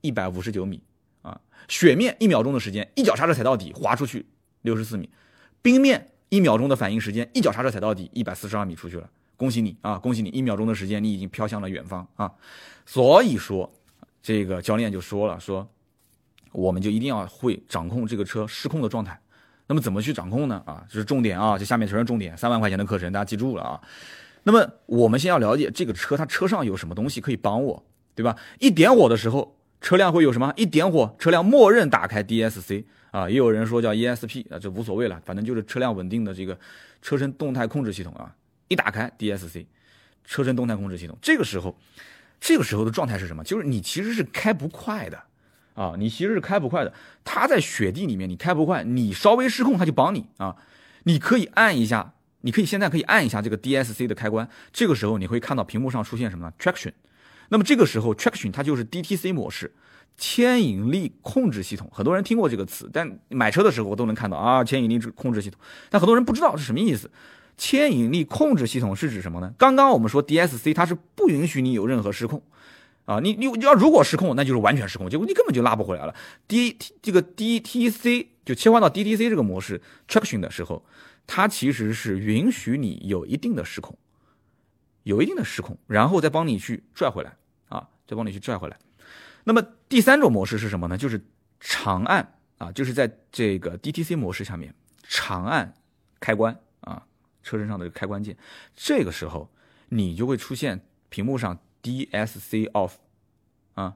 [0.00, 0.82] 一百五十九米
[1.22, 1.40] 啊。
[1.68, 4.26] 雪面一秒钟的时间，一脚刹车踩到底，滑出去
[4.62, 5.08] 六十四米；
[5.62, 9.08] 冰面一秒钟的反应时间，一脚刹车踩到底，一百四十二米出去了。
[9.36, 10.30] 恭喜你啊，恭喜你！
[10.30, 12.32] 一秒钟的时间，你已经飘向了远方啊！
[12.86, 13.70] 所以说，
[14.22, 15.68] 这个教练就说了，说
[16.52, 19.20] 我们就一定要会掌控这个车失控的状态。
[19.66, 20.62] 那么怎么去掌控呢？
[20.66, 21.58] 啊，这是重点啊！
[21.58, 23.80] 这下面全是重点，三万块钱的课程，大家记住了啊！
[24.44, 28.36] 那么我们先要了解这个车，它车上有什么东西可以帮我，对吧？
[28.60, 29.54] 一点火的时候。
[29.78, 30.52] 车辆会有什么？
[30.56, 36.58] 一点火，车辆默认打开 DSC 啊，也有人说叫 ESP 啊，这无所谓了，反正就是车辆稳定的这个
[37.02, 38.34] 车身动态控制系统啊。
[38.68, 39.66] 一打开 DSC，
[40.24, 41.76] 车身动态控制系统，这个时候，
[42.40, 43.44] 这个时候的状态是什么？
[43.44, 45.22] 就是你其实是开不快的
[45.76, 46.92] 啊，你其实是开不快的。
[47.22, 50.56] 它在雪地里面，你开不快，你稍微失控，它就帮你啊。
[51.04, 56.92] 你可以按一下，你可以现在可以按一下这个 DSC 的开关，这个时候你会看到屏幕上出现什么呢？Traction。
[57.50, 59.72] 那么这个时候，traction 它就是 DTC 模式，
[60.16, 61.88] 牵引力控制系统。
[61.92, 65.60] 很多人听过这个词，但买车的时候我都能看到啊，牵引力控制系统。
[65.88, 67.10] 但很多人不知道是什么意思。
[67.56, 69.54] 牵引力控制系统是指什么呢？
[69.56, 72.42] 刚刚我们说 DSC 它是不允许你有任何失控
[73.06, 76.14] 啊，你你要如果失控，那就是完全失控，结果你根本就拉不回来了。
[76.46, 80.84] D T 这个 DTC 就切换到 DTC 这个模式 traction 的时候，
[81.26, 83.96] 它其实是允许你有一定的失控。
[85.04, 87.36] 有一定的失控，然后再帮你去拽回来
[87.68, 88.76] 啊，再帮你去拽回来。
[89.44, 90.98] 那么第三种模式是什么呢？
[90.98, 91.24] 就是
[91.60, 95.72] 长按啊，就是在这个 DTC 模式下面长按
[96.18, 97.06] 开关啊，
[97.44, 98.36] 车身上的开关键，
[98.74, 99.48] 这个时候
[99.90, 102.92] 你就会出现屏幕上 DSC off
[103.74, 103.94] 啊，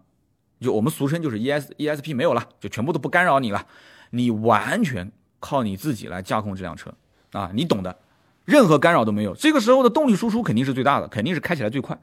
[0.61, 3.67] 就我们俗称就是 ES ESP 没有了，就全部都不干扰你了，
[4.11, 6.95] 你完全靠你自己来驾控这辆车
[7.33, 7.99] 啊，你懂的。
[8.47, 11.97] 任何干扰都没有，这个时候的动力输出肯定是最大的，肯定是开起来最快。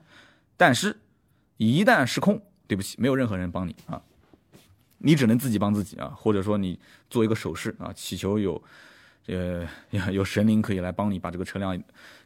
[0.55, 0.95] 但是，
[1.57, 4.01] 一旦失控，对不起，没有任何人帮你啊，
[4.99, 8.61] 你只能自己帮自己啊，或者说你做一个手势啊，祈求有，
[9.25, 9.67] 呃，
[10.11, 11.77] 有神灵可以来帮你把这个车辆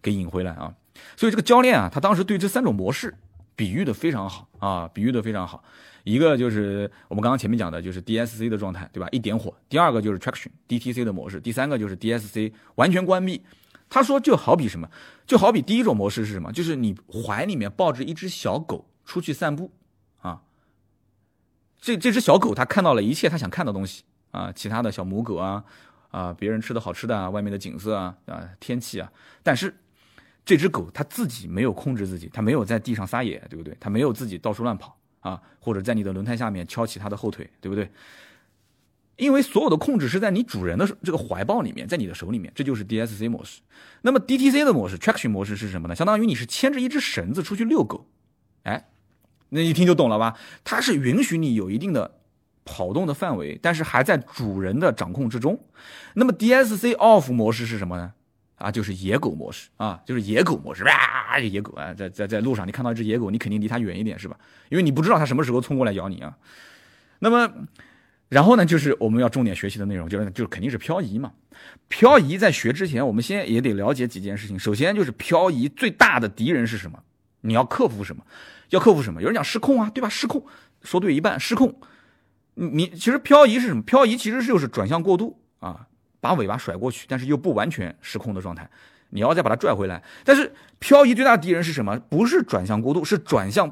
[0.02, 0.72] 给引回来啊。
[1.16, 3.16] 所以这个教练啊，他当时对这三种模式
[3.56, 5.64] 比喻的非常好啊，比喻的非常好。
[6.04, 9.08] 一个就是我们刚刚前面讲的，就是 DSC 的状态，对吧？
[9.12, 9.56] 一点火。
[9.70, 11.40] 第二个就是 Traction DTC 的模式。
[11.40, 13.44] 第三个就是 DSC 完全关闭。
[13.94, 14.90] 他说：“就好比什么？
[15.28, 16.52] 就好比第一种模式是什么？
[16.54, 19.70] 就是你怀里面抱着一只小狗出去散步，
[20.22, 20.44] 啊，
[21.78, 25.66] 这这只小狗它看到了一切它想看的东西啊，其他的小母狗啊，
[26.10, 29.12] 啊，别人吃的好吃的啊，外面的景色啊，啊，天气啊。
[29.44, 29.76] 但是
[30.44, 33.76] 这只狗它自己没有控制自己，它没有在地上撒野，对不对？
[33.80, 37.90] 它没有自己到处乱跑啊，或者在你的轮胎下面敲起它的后腿，对不对？”
[39.18, 43.62] 因为所有的控制是在你主人的这个怀抱里面，在你的手里面，这就是 DSC 模式。
[44.02, 45.96] 那么 DTC 的模式，Traction 模式是什么呢？
[45.96, 48.08] 相当于你是牵着一只绳子出去遛狗，
[48.64, 48.90] 哎，
[49.50, 50.40] 那一听就懂了吧？
[50.64, 52.20] 它是允许你有一定的
[52.66, 55.64] 跑动的范围，但是还在主人的掌控之中。
[56.16, 58.14] 那么 DSC Off 模式是什么呢？
[58.62, 64.38] 啊，就是野狗模式啊，就是野狗模式，哇，野狗啊，在在在路上你看到一只野狗，你肯定离它远一点是吧？
[64.70, 66.38] 因为你不知道它什么时候冲过来咬你啊。
[67.20, 67.52] 那么。
[68.30, 71.34] 然后呢，就是我们要重点学习的内容，就是就肯定是漂移嘛。
[71.90, 74.58] 漂移在学之前，我们先也得了解几件事情。
[74.58, 76.98] 首先就是漂移最大的敌人是什么？
[77.42, 78.24] 你要克服什么？
[78.70, 79.22] 要克服什么？
[79.22, 80.08] 有人讲失控啊，对吧？
[80.08, 80.46] 失控，
[80.82, 81.78] 说对一半，失控。
[82.54, 83.84] 你你其实漂移是什么？
[83.84, 85.88] 漂移其实就是转向过度啊，
[86.22, 88.70] 把尾巴甩过去，但是又不完全失控的状态，
[89.10, 90.02] 你要再把它拽回来。
[90.24, 92.00] 但是漂移最大的敌人是什么？
[92.08, 93.70] 不是转向过度，是转向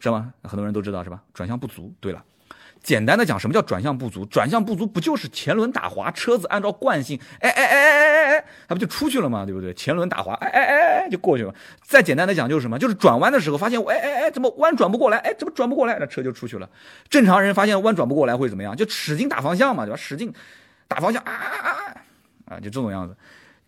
[0.00, 0.32] 什么？
[0.42, 1.22] 很多人都知道是吧？
[1.32, 1.94] 转向不足。
[2.00, 2.24] 对了。
[2.82, 4.26] 简单的讲，什么叫转向不足？
[4.26, 9.46] 转向不足不就是前轮打滑，车子按照惯性，哎哎哎哎哎哎，它不就出去了吗？
[9.46, 9.72] 对不对？
[9.72, 11.54] 前轮打滑，哎哎哎哎就过去了。
[11.82, 12.78] 再简单的讲就是什么？
[12.78, 15.16] 就是转弯的时候发现，哎哎哎，怎么弯转不过来？
[15.16, 15.96] 哎，怎么转不过来？
[15.98, 16.68] 那车就出去了。
[17.08, 18.76] 正常人发现弯转不过来会怎么样？
[18.76, 19.96] 就使劲打方向嘛，对吧？
[19.96, 20.30] 使劲
[20.88, 21.94] 打方向啊啊啊
[22.46, 23.16] 啊，就这种样子。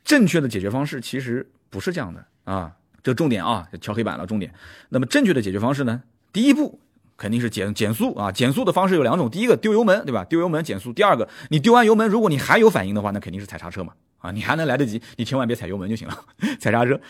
[0.04, 2.72] 正确的解决方式其实不是这样的啊。
[3.02, 4.26] 这重点啊，敲黑板了。
[4.26, 4.52] 重点，
[4.88, 6.02] 那么正确的解决方式呢？
[6.32, 6.80] 第一步
[7.16, 8.32] 肯定是减减速啊。
[8.32, 10.24] 减速的方式有两种，第一个丢油门，对吧？
[10.24, 10.92] 丢油门减速。
[10.92, 13.92] 第二个，你丢完油门，如果你还有反应的话，那肯定是踩刹车嘛。
[14.18, 16.24] 啊，你还能来得及，你千万别踩油门就行了，
[16.58, 17.00] 踩刹车。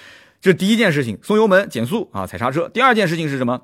[0.40, 2.68] 这是第一件事情，松油门减速啊，踩刹车。
[2.68, 3.62] 第二件事情是什么？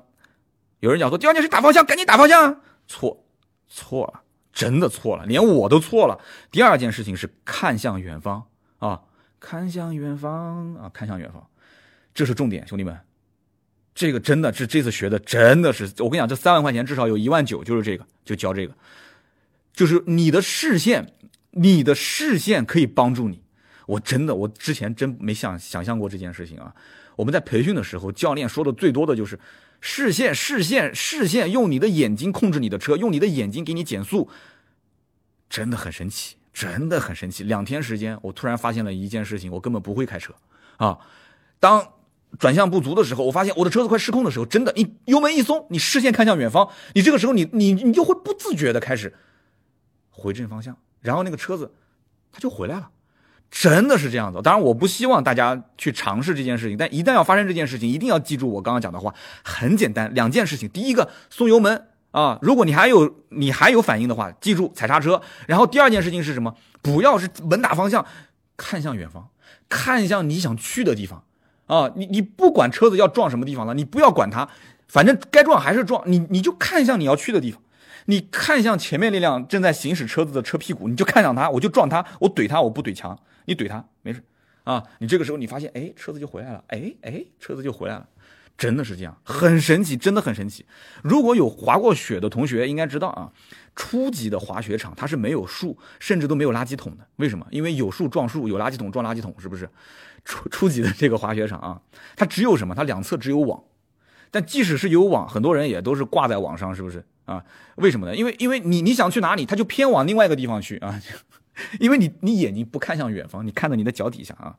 [0.79, 2.57] 有人讲说第二件事打方向，赶紧打方向啊。
[2.87, 3.23] 错，
[3.69, 4.21] 错了，
[4.53, 6.17] 真的错了，连我都错了。
[6.51, 8.45] 第二件事情是看向远方
[8.77, 9.01] 啊，
[9.39, 11.45] 看向远方啊，看向远方。
[12.13, 12.95] 这是重点，兄弟们，
[13.95, 18.75] 这个真的是这次学的，真的是我跟你讲，这三万块钱至少有一万九，就是这个，就教这个，
[19.73, 21.11] 就是你的视线，
[21.51, 23.41] 你的视线可以帮助你。
[23.87, 26.73] 我真的，我之前真没想想象过这件事情啊。
[27.15, 29.39] 我们在培训的时候，教练说的最多的就是
[29.85, 34.29] 视线，视线，视线，用你的眼睛控制你的车，用你的眼睛给你减速，
[35.49, 37.43] 真的很神奇，真的很神奇。
[37.43, 40.33] 两天时间，我突然发现了一件事情，我根本不会开车
[40.77, 40.99] 啊，
[41.59, 41.89] 当。
[42.39, 49.13] 转向不足的时候，我发现我的车子快失控的时候，真的，你油门一松，你视线看向远方，你这个时候你你你就会不自觉的开始
[50.09, 51.71] 回正方向，然后那个车子
[52.31, 52.89] 它就回来了，
[53.55, 54.41] 真的是这样子。
[54.41, 59.13] 当然，我不希望大家去尝试这件事情，但一旦要发生这件事情，一定要记住我刚刚讲的话，
[59.43, 60.67] 很简单，两件事情。
[60.67, 65.21] 第一个，松油门啊，如果你还有你还有反应的话，记住踩刹车。
[65.45, 66.55] 然后第二件事情是什么？
[66.81, 68.03] 不要是猛打方向，
[68.57, 69.29] 看向远方，
[69.69, 71.23] 看向你想去的地方。
[71.67, 74.49] 啊，你你不管车子要撞什么地方了，你不要管它，
[74.87, 77.61] 反正该撞还是撞，你你就看向你要去的地方，
[78.05, 84.23] 你看向前面那辆正在行驶车子的车屁股，你就看向它，我就撞它，我怼它，我不怼墙，你怼他没事，
[84.63, 88.07] 啊，你这个时候你发现，哎，车子就回来了，哎哎，车子就回来了，
[88.57, 90.65] 真的是这样，很神奇，真的很神奇。
[91.03, 93.31] 如果有滑过雪的同学应该知道啊，
[93.75, 97.45] 初级的滑雪场它是没有树，甚至都没有垃圾桶的，为什么？
[97.51, 99.69] 因为有树撞树，有垃圾桶撞垃圾桶，是不是？
[100.25, 101.81] 初初级的这个滑雪场啊，
[102.15, 102.73] 它只有什么？
[102.73, 103.61] 它两侧只有网，
[104.31, 107.43] 但即使是有网，很多人也都是挂在网上，是不是啊？
[107.75, 108.15] 为什么呢？
[108.15, 110.97] 因为因为你你想去哪里，它就偏往另外一个地方去啊，
[111.79, 114.55] 因为你你眼睛不看向远方，你看到你的脚底下啊，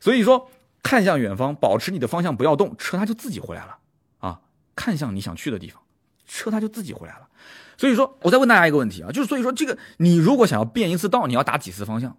[0.00, 0.50] 所以说
[0.82, 3.78] 看向远方，保持你的方向不要动，车它就自己回来了
[4.18, 4.40] 啊。
[4.74, 5.82] 看向你想去的地方，
[6.26, 7.28] 车它就自己回来了。
[7.76, 12.16] 所以说，我再问大家一个问题啊，就是所以说这个你如果想要变一次道，你要打几次方向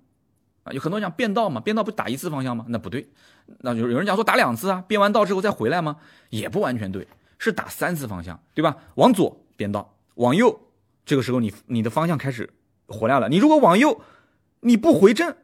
[0.63, 0.71] 啊？
[0.71, 2.65] 有很多人讲变道嘛，变道不打一次方向吗？
[2.69, 3.09] 那不对，
[3.59, 5.97] 那就有人讲说打两次啊，变完道之后再回来吗？
[6.29, 8.77] 也不完全对，是打三次方向，对吧？
[8.95, 10.67] 往左变道，往右，
[11.05, 12.49] 这个时候你你的方向开始
[12.89, 13.29] 回来了。
[13.29, 14.01] 你如果往右，
[14.61, 15.35] 你不回正。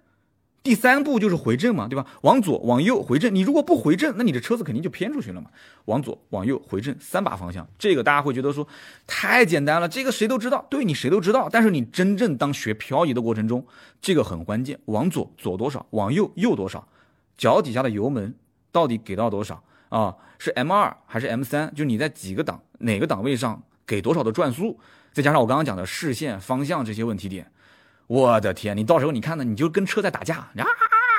[0.64, 2.04] 第三步就是回正嘛，对吧？
[2.22, 5.48] 往左往右回正，你如果不回正，那你的车子肯定就偏出去了嘛。
[5.86, 8.68] 往左往右回正，三把方向，这个大家会觉得说
[9.06, 11.48] 太简单了，这个谁都知道，对你谁都知道。
[11.52, 13.64] 但是你真正当学漂移的过程中，
[14.02, 14.80] 这个很关键。
[14.86, 16.88] 往左左多少，往右右多少，
[17.38, 18.34] 脚底下的油门
[18.72, 20.16] 到底给到多少啊？
[20.40, 21.72] 是 M 二还是 M 三？
[21.76, 24.80] 就你在几个档哪个档位上给多少的转速，
[25.16, 27.50] 再加上我刚刚讲的视线方向这些问题点。
[28.08, 30.68] 我的天，你到时候你看呢，你就跟车在打架啊，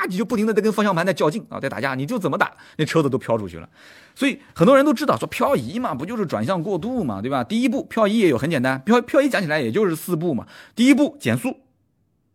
[0.06, 3.66] 你就不停的在跟方向盘在较劲啊，在打架，你就怎么打，那车子都飘出去了。
[4.14, 7.42] 所以很多人都知道，说漂移嘛，不就是转向过渡嘛，对吧？
[7.42, 10.46] 第一步漂移也有很简单，漂漂移讲起来也就是四步嘛。
[10.74, 11.56] 第一步减速，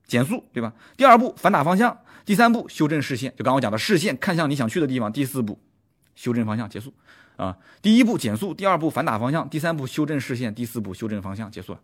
[0.08, 0.74] 减速，对吧？
[0.98, 1.96] 第二步反打方向，
[2.26, 5.14] 第三步修正视线，就刚刚讲的视线看向你想去的地方。
[5.14, 5.60] 第四步
[6.16, 6.94] 修正方向结束
[7.38, 7.58] 啊。
[7.82, 11.80] 第一步减速，第二步反打方向，第三步修正视线，第四步修正方向结束了。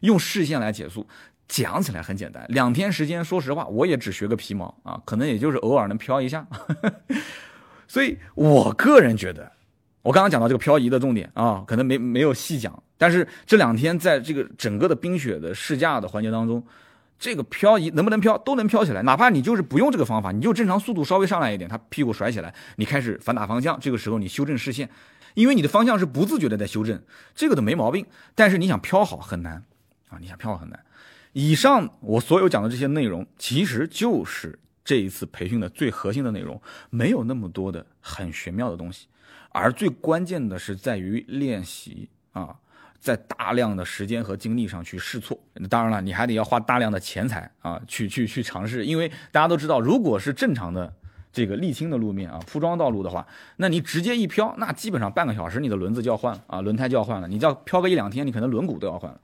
[0.00, 1.06] 用视线来减速。
[1.52, 6.46] 讲起来很简单，两天时间，说实话，我也只学个皮毛啊，可能也就是偶尔能飘一下。
[7.88, 9.50] 所以我个人觉得，
[10.02, 16.64] 我刚刚讲到这个漂移的重点啊， 可能没没有细讲，但是这两天在这个整个的冰雪的试驾的环节当中，
[17.20, 24.88] 这个漂移能不能漂都能漂起来，哪怕你就是不用这个方法，你就正常速度稍微上来一点，它屁股甩起来，你开始反打方向，这个时候你修正视线，
[25.34, 27.00] 因为你的方向是不自觉的在修正，
[27.34, 28.06] 这个都没毛病。
[28.34, 29.62] 但是你想漂好很难
[30.08, 30.82] 啊，你想漂好很难。
[31.32, 39.08] 以上我所有讲的这些内容，其实就是这一次培训的最核心的内容，没有那么多的很玄妙的东西，
[39.50, 42.56] 而最关键的是在于练习啊，
[43.00, 45.36] 在大量的时间和精力上去试错。
[45.68, 50.92] 当然了，你还得要花大量的钱财啊，去去去尝试，因为大家都知道，如果是正常的
[51.32, 53.26] 这个沥青的路面啊，铺装道路的话，
[53.56, 57.26] 那你直接一飘，那基本上半个小时你的轮子就要换了啊，轮胎就要换了。
[57.26, 59.18] 你只要飘个一两天，你可能轮毂都要换了。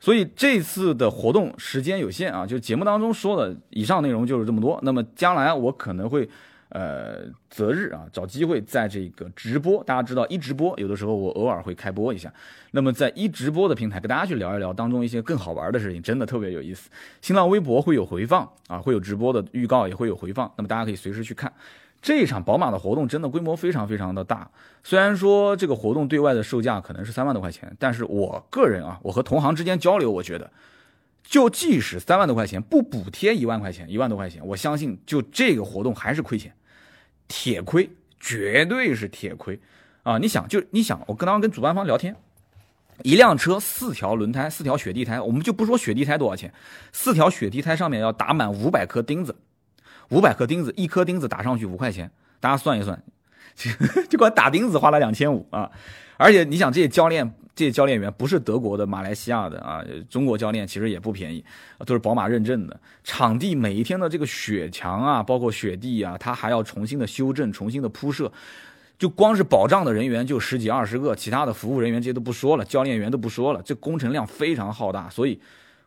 [0.00, 4.80] 所以这次的活动时间有限啊，就节目当中说的以上内容就是这么多。
[4.82, 6.28] 那么将来我可能会。
[6.74, 12.32] 呃，择日啊，找机会在这个直播，大家知道一直播，有的时候我偶尔会开播一下。
[12.72, 16.90] 那么在一直播的平台，跟大家去聊一聊当中一些更好玩的事情，真的特别有意思。
[17.22, 21.52] 新浪微博会有回放啊，会有直播的预告，也会有回放，那么大家可以随时去看。
[22.02, 24.50] 这一场宝马的活动真的规模非常非常的大，
[24.82, 30.50] 虽然说这个活动对外的售价可能是三万多块钱，但是我个人啊，我和同行之间交流，我觉得。
[31.22, 36.52] 就即使三万多块钱不补贴一万块钱，一万多块钱，我相信就这个活动还是亏钱，
[37.28, 39.58] 铁亏，绝对是铁亏
[40.02, 40.18] 啊！
[40.18, 42.14] 你想，就你想，我刚刚跟主办方聊天，
[43.02, 46.52] 一辆车四条轮胎，四条雪地胎，我们就不说雪地胎多少钱，
[46.92, 49.34] 四条雪地胎上面要打满五百颗钉子，
[50.10, 52.10] 五百颗钉子，一颗钉子打上去五块钱，
[52.40, 53.02] 大家算一算，
[54.08, 55.70] 就光打钉子花了两千五啊！
[56.16, 57.34] 而且你想，这些教练。
[57.56, 61.44] 这些教练员不是德国的、马来西亚的啊，中国教练其实也不便宜，
[61.86, 62.76] 都是宝马认证的。
[63.04, 68.32] 场地每一天的这个雪墙啊，包括雪地啊，它还要重新的修正、重新的铺设。
[68.98, 75.08] 就光是保障的人员就十几二十个，其他的服务人员这些都不说了，教练员都不说了，这工程量非常浩大。
[75.08, 75.38] 所以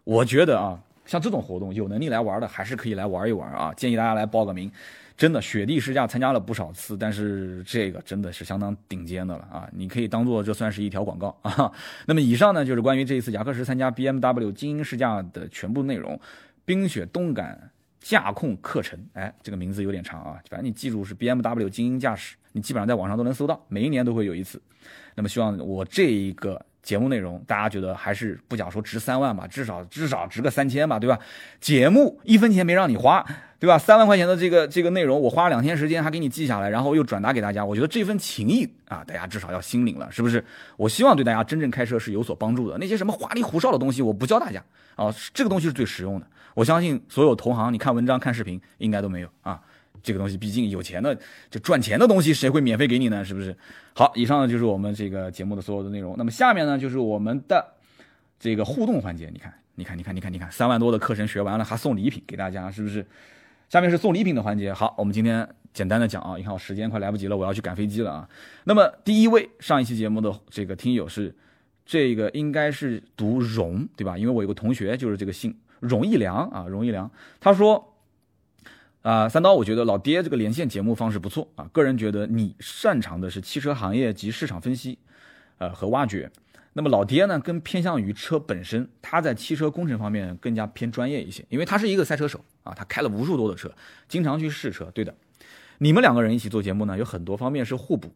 [0.06, 4.72] 我觉得啊，像这种活动，有能力来玩的还是可以来玩一玩啊，建议大家来报个名。
[5.18, 9.68] 真的雪地试驾参加了不少次，但是这个真的是相当顶尖的了啊！
[9.74, 11.72] 你可以当做这算是一条广告啊。
[12.06, 16.20] 那么以上呢就是关于这一次雅克什参加 BMW 精英试驾的全部内容。
[16.66, 24.62] 冰雪动感驾控课程，哎，这个名字有点长啊，反正你记住是 BMW 精英驾驶，你基本上在网上都能搜到，每一年都会有一次。
[25.16, 26.64] 那么希望我这一个。
[26.88, 31.20] 节目内容，大家觉得还是不讲说值三万吧，至少至少值个三千吧，对吧？
[31.60, 33.26] 节目一分钱没让你花，
[33.60, 33.78] 对吧？
[33.78, 40.42] 三万块钱的这个这个内容，我花了两天时间还给你记下来，然后又转达给大家，我觉得这份情谊啊，大家至少要心领了，是不是？
[40.78, 42.78] 我希望对大家真正开车是有所帮助的。
[42.78, 44.64] 那些什么花里胡哨的东西，我不教大家
[44.96, 46.26] 啊，这个东西是最实用的。
[46.54, 49.60] 我相信所有同行，你看文章看视频应该都没有啊。
[50.08, 51.14] 这个东西毕竟有钱的，
[51.52, 53.26] 就赚钱的东西，谁会免费给你呢？
[53.26, 53.54] 是不是？
[53.94, 56.16] 好，以上呢就是我们这个节目的所有的内容。
[56.18, 57.74] 那么下面呢就是我们的
[58.40, 59.30] 这个互动环节。
[59.34, 63.06] 你看，你看，你看，你看，你看，三万多的课程学完了，还送礼品给大家，是不是？
[63.68, 64.72] 下面是送礼品的环节。
[64.72, 68.30] 好，我们今天简单的讲啊，你看我时间快来不及了，我要去赶飞机了啊。
[68.64, 71.36] 那么第一位上一期节目的这个听友是
[71.86, 74.18] 这个应该是读荣对吧？
[74.18, 77.94] 因为我有个同学就是这个姓荣义良啊，荣义良，他说。
[79.08, 81.64] 啊，三刀，我觉得老爹这个连线节目方式不错啊。
[81.72, 85.00] 个人觉得你擅长的是汽车行业及市场分析，
[85.60, 86.30] 呃和挖掘。
[86.74, 93.72] 那么老爹呢，更偏向于车本身，他在汽车工程方面更加偏专业一些，因为他是一个赛车手啊，他开了无数多的车，
[94.10, 94.92] 经常去试车。
[94.94, 95.16] 对的，
[95.78, 98.12] 你们两个人一起做节目呢，有很多方面是互补，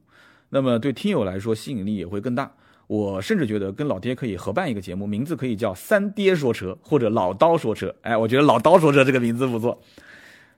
[0.50, 2.52] 那么对听友来说吸引力也会更大。
[2.88, 7.96] 我甚至觉得跟老爹可以合办一个节目，名字可以叫“三爹说车”或者“老刀说车”。
[8.04, 9.82] 哎，我觉得“老刀说车”这个名字不错。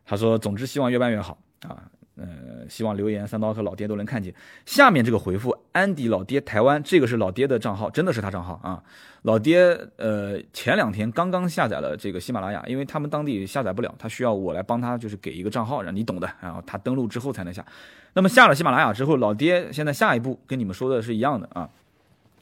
[0.05, 1.37] 他说：“总之希望越办越好
[1.67, 2.25] 啊，呃，
[2.69, 4.33] 希望留言三刀和老爹都能看见。
[4.65, 8.83] 下面这个回复，安迪老爹台湾，这个是老爹的账号，真的是他账号啊。
[9.23, 9.59] 老爹，
[9.95, 16.29] 呃，前两天刚刚下载了这个喜马拉雅，因为他们当地下载不了，他需要我来帮他，就是给一个账号，让你懂的。
[16.41, 17.65] 然后他登录之后才能下。
[18.13, 21.69] 那么下了喜马拉雅之后，老爹现在下一步跟你们说的是一样的啊，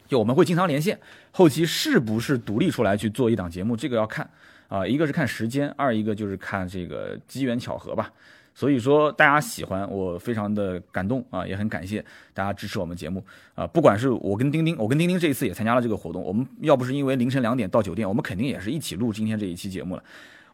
[0.07, 0.99] 就我们会经常连线，
[1.31, 4.27] 后期是不是独立出来去做一档节目，这个要看。”
[4.71, 8.09] 啊，一个是看时间，二一个就是看这个机缘巧合吧。
[8.55, 12.03] 所以说大家喜欢我，非常的感动啊，也很感谢
[12.33, 13.21] 大家支持我们节目
[13.53, 13.67] 啊。
[13.67, 16.23] 不管是我跟丁丁，我跟丁丁这一次也参加了这个活动。
[16.23, 20.03] 我们要不是因为凌晨两点到酒店，我们肯定也是一起录今天这一期节目了。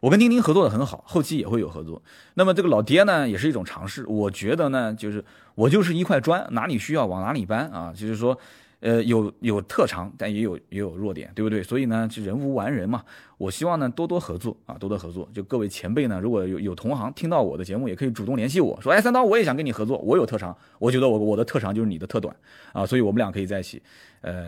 [0.00, 2.02] 我跟丁丁合作的很好，后期也会有合作。
[2.34, 4.04] 那么这个老爹呢，也是一种尝试。
[4.08, 8.36] 我觉得呢，就是我就是一块砖，哪里需要往哪里搬啊，就是说。
[8.80, 11.62] 呃，有有特长，但也有也有弱点，对不对？
[11.62, 13.02] 所以呢，这人无完人嘛。
[13.36, 15.28] 我希望呢，多多合作啊，多多合作。
[15.34, 22.34] 就各位前辈呢，如果有有同行听到我的节目，也可以主动联系我说，哎，三刀，我也想跟你合作，我有特长，我觉得我我的特长就是你的特短
[22.72, 23.82] 啊，所以我们俩可以在一起，
[24.20, 24.46] 呃，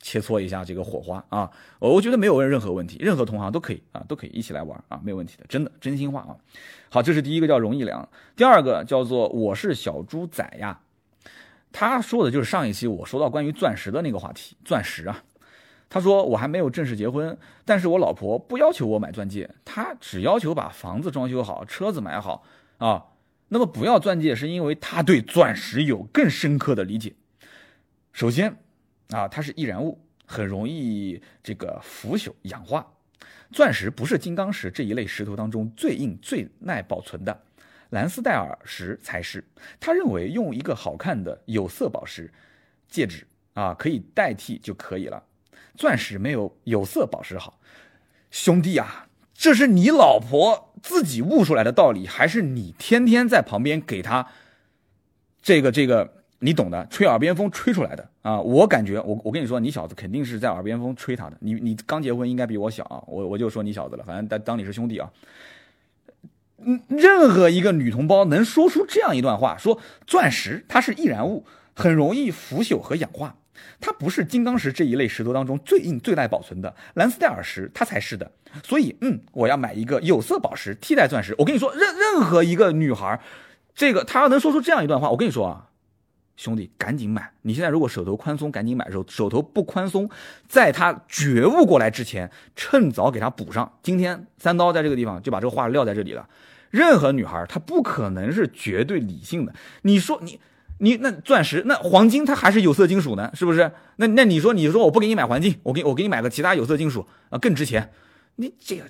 [0.00, 1.50] 切磋一下这个火花啊。
[1.80, 6.36] 我觉得没有任何问题，任何同行都可以啊，都可以一起来玩啊，没有问题的，真的真心话啊。
[6.88, 10.80] 好，这是第一个叫容易良，第二个叫做我是小猪仔呀。
[11.78, 15.22] 他说的就是上一期我说到关于钻石的那个话题，钻石啊，
[15.90, 22.42] 他说我还没有正式结婚，但是我老婆不要求我买钻戒，她只要求把房子装修好，车子买好
[22.78, 23.04] 啊。
[23.48, 27.14] 那么不要钻戒是因为她对钻石有更深刻的理解。
[28.14, 28.56] 首先
[29.10, 32.86] 啊，它是易燃物，很容易这个腐朽氧化。
[33.52, 37.38] 钻石不是金刚石这一类石头当中最硬最耐保存的。
[37.90, 39.44] 兰斯戴尔石才是。
[39.78, 42.32] 他认为用一个好看的有色宝石
[42.88, 45.22] 戒指啊，可以代替就可以了。
[45.74, 47.58] 钻石没有有色宝石好。
[48.30, 54.26] 兄弟啊，这是你老婆自己悟出来的道理，还是你天天在旁边给她
[55.40, 56.14] 这个这个？
[56.38, 58.38] 你懂的，吹耳边风吹出来的啊！
[58.38, 61.36] 我感觉，我我跟你说，你小子肯定是在耳边风吹他的。
[61.40, 63.02] 你你刚结婚，应该比我小啊！
[63.06, 65.10] 我我就说你小子了，反正当当你是兄弟啊。
[66.58, 71.44] 嗯，任何一个女同胞能说出这样一段话，说钻石它是易燃物，
[71.74, 73.36] 很容易腐朽和氧化，
[73.80, 78.30] 它不是金刚石这一类石头当中最硬最耐保存的，蓝斯戴尔石它才是的。
[78.64, 81.34] 所以，嗯，我要买一个有色宝石替代钻石。
[81.38, 83.20] 我跟你说，任任何一个女孩，
[83.74, 85.66] 这个她要能说出这样一段话，我跟你说啊。
[86.36, 87.32] 兄弟，赶紧买！
[87.42, 90.08] 你现在如果手头宽松，赶紧买；手手头不宽松，
[90.46, 93.72] 在他觉悟过来之前，趁早给他补上。
[93.82, 96.28] 今天三刀在这个地方就把这个话撂在这里了。
[96.70, 99.54] 任何女孩她不可能是绝对理性的。
[99.82, 100.38] 你说你
[100.78, 103.72] 你那钻石那黄金它还是有色金属呢，是不是？
[103.96, 107.90] 那那你说你说我不给你买黄金，我给我给你买个其他有色金属啊更值钱？
[108.36, 108.84] 你这个。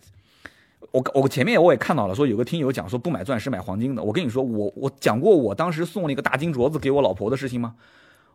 [0.93, 4.03] 我我前面我也看到了，说有个听友讲说不买钻石买黄金的。
[4.03, 7.77] 我跟你说，我我讲过我当时送了一个大金镯子给我老婆的事情吗？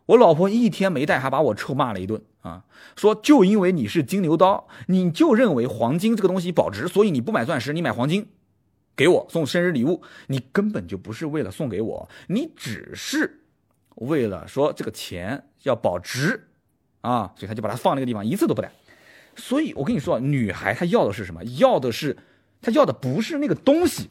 [0.06, 2.64] 我老婆一天没戴，还把我臭骂了一顿啊！
[2.96, 8.26] 说就因为你是金牛刀，你就认为黄金这个东西保值，所以你不买钻石，你买黄金
[8.96, 13.42] 给我送生日礼物，你根本就不是为了送给我，你只是
[13.94, 16.48] 为了说这个钱要保值
[17.02, 17.32] 啊！
[17.36, 18.72] 所以他就把它放那个地方，一次都不戴。
[19.36, 21.42] 所以我跟你说，女孩她要的是什么？
[21.44, 22.16] 要的是。
[22.62, 24.08] 他要的不是那个东西，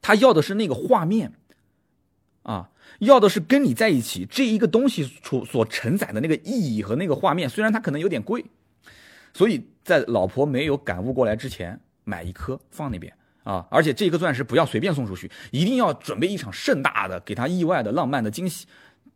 [0.00, 1.32] 他要的是那个画面，
[2.44, 2.70] 啊，
[3.00, 7.48] 要的是跟你在一起这一个东西所所承载的那个意义和那个画面。
[7.50, 8.44] 虽然它可能有点贵，
[9.34, 13.12] 所以在老婆没有感悟过来之前，买一颗放那边
[13.42, 18.66] 啊，而且这颗钻石不要随便送出去，一定要准备一场盛大的，给他意外的、浪漫的惊喜。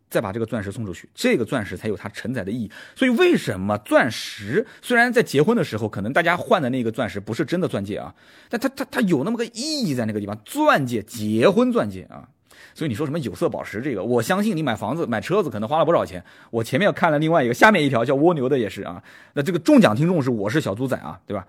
[0.08, 2.70] 再把这个钻石送出去，这个钻石才有它承载的意义。
[2.94, 8.14] 所以，为什么钻石虽然在结婚的时候，可能大家换的那个钻石不是真的钻戒啊，
[8.48, 12.28] 但它它它有那么个意义在那个地方，钻戒，结婚钻戒啊。
[12.74, 16.22] 所以你说什么有色宝石这个，我相信你买房子、买车子可能花了不少钱。
[16.50, 19.02] 我前面看了另外一个，下面一条叫蜗牛的也是啊。
[19.34, 21.46] 那这个中奖听众是我是小猪仔啊，对吧？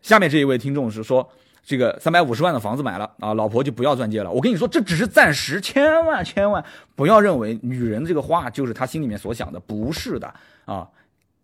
[0.00, 1.30] 下面这一位听众是说。
[1.64, 4.30] 这个三百五十万的房子买了啊，老婆就不要钻戒了。
[4.30, 6.62] 我跟你说，这只是暂时，千万千万
[6.96, 10.34] 不要认为女人这个话就是她心里面所想的，不是的
[10.64, 10.88] 啊。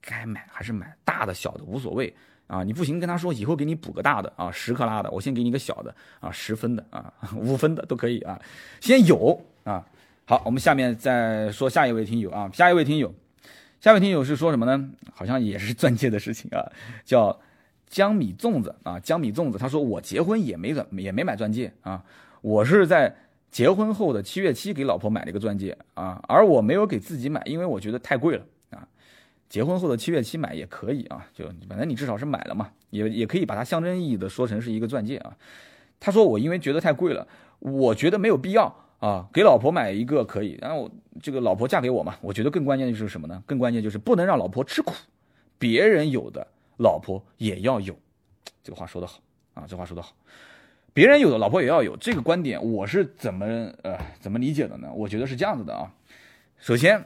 [0.00, 2.12] 该买还是买，大的小的无所谓
[2.48, 2.64] 啊。
[2.64, 8.40] 你不行，跟她说以后给你补个大的啊，十克拉的，我先给你个小的啊，十分的啊，五分的都可以啊。
[8.80, 9.86] 先有啊。
[10.24, 13.14] 好，我们下面再说下一位听友啊，下一位听友，
[13.80, 14.90] 下一位听友是说什么呢？
[15.14, 16.66] 好像也是钻戒的事情啊，
[17.04, 17.38] 叫。
[17.88, 22.04] 江米粽子啊，江米粽子，他说我结婚也没怎，也没买钻戒啊，
[22.42, 23.14] 我是在
[23.50, 28.86] 结婚后的七月七给老婆买了一个钻戒啊，而我没有给自己买，因为我觉得太贵了啊。
[29.48, 35.34] 结婚后的七月七买也可以啊，就反正你至少是买了嘛，也也可以把它象征意义的说成是一个钻戒啊。
[35.98, 37.26] 他说我因为觉得太贵了，
[37.58, 40.90] 我觉得没有必要啊，给老婆买一个可以，然后
[41.22, 43.42] 这个老婆嫁给我嘛，我觉得更关键的就是什么呢？
[43.46, 44.92] 更关键就是不能让老婆吃苦，
[45.58, 46.46] 别人有的。
[46.78, 47.94] 老婆也要有，
[48.62, 49.20] 这个话说得好
[49.54, 49.64] 啊！
[49.68, 50.14] 这话说得好，
[50.92, 53.46] 别人有的老婆也要有，这个观点我是怎么
[53.82, 54.90] 呃怎么理解的呢？
[54.92, 55.92] 我觉得是这样子的啊。
[56.58, 57.04] 首先，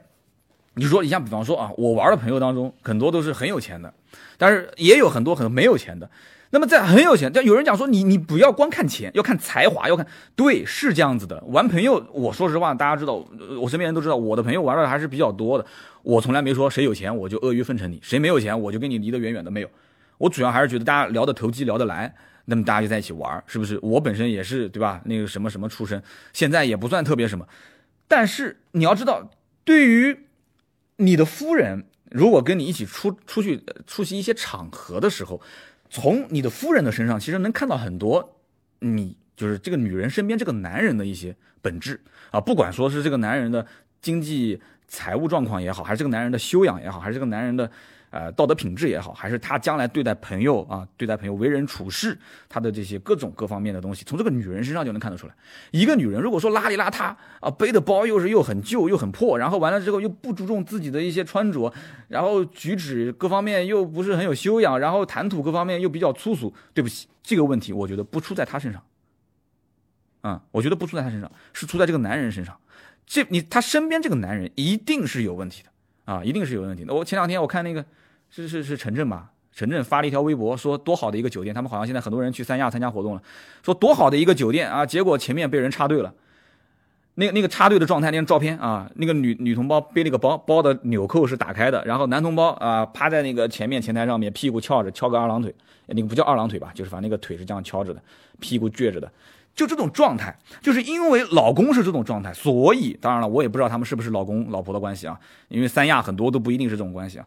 [0.75, 3.93] 你说你像比方说啊，我玩的朋友当中很多都是很有钱的，
[4.39, 6.11] 但是也有很多很没有钱的。
[6.55, 11.43] 那么在很有钱，但有人讲说你你不要光看钱，要看才华，要看对是这样子的。
[11.47, 13.27] 玩朋友，我说实话，大家知道，
[13.59, 15.65] 我身边人都知道，我的朋友玩的还是比较多的。
[16.03, 19.71] 我从来没说谁有钱我就阿谀奉承你，谁没有钱我就跟你离得远远的，没有。
[20.19, 23.79] 我主要还是觉得大家聊得投机，聊得来，那么大家就在一起玩，是不是？
[23.81, 25.01] 我本身也是对吧？
[25.07, 26.03] 那个什么什么出身，
[26.35, 27.49] 现在也不算特别什么。
[28.07, 29.31] 但是你要知道，
[29.65, 30.27] 对于
[30.97, 35.41] 你的夫人，如果跟你一起出出去出席一些场合的时候。
[35.93, 38.41] 从你的夫人的身上，其实能看到很多，
[38.79, 43.67] 你就是这个女人身边这个男人的一些本质啊，不管说是这个男人的
[44.01, 47.71] 经济财务状况也好，还是这个男人的修养也好，还是这个男人的。
[48.13, 55.35] 呃，道德品质也好，还是他将来对待朋友啊，对待朋友为人处事，他的这些各种各方面的东西，从这个女人身上就能看得出来。
[55.71, 61.73] 一个女人如果说邋里邋遢啊，背的包又是又很旧又很破，然后完了之后又不注重自己的一些穿着，
[62.09, 68.83] 然后举止各方面又不是很有修养，然后谈吐各方面又比较粗俗，对不起，这个问题我觉得不出在她身上，
[70.21, 72.55] 啊，我觉得不出在她身上，是出在这个男人身上。
[73.07, 75.71] 这你他身边这个男人一定是有问题的
[76.13, 76.93] 啊，一定是有问题的。
[76.93, 77.83] 我前两天我看那个。
[78.35, 79.31] 是是是陈震吧？
[79.53, 83.23] 陈震发了一条微博，说多好的一个酒店，他们好像现在很多人去三亚参加活动了，
[83.63, 86.15] 说多好的一个酒店啊，结果前面被人插队了。
[87.17, 95.55] 那个那个插队的状态，那张照片啊，那个女女同胞背那个包，包的纽扣是打开的，然后男同胞啊趴在那个前面前台上面，屁股翘着，翘个二郎腿，
[95.89, 98.03] 那个不叫二郎腿吧，就是反正那个腿是这样翘着的，
[98.41, 99.13] 屁股撅着的，
[99.55, 107.27] 就这种状态，就是因为老公是这种状态，所以当然了，我也不知道他们是不是老公老婆的关系啊，因为三亚很多都不一定是这种关系啊，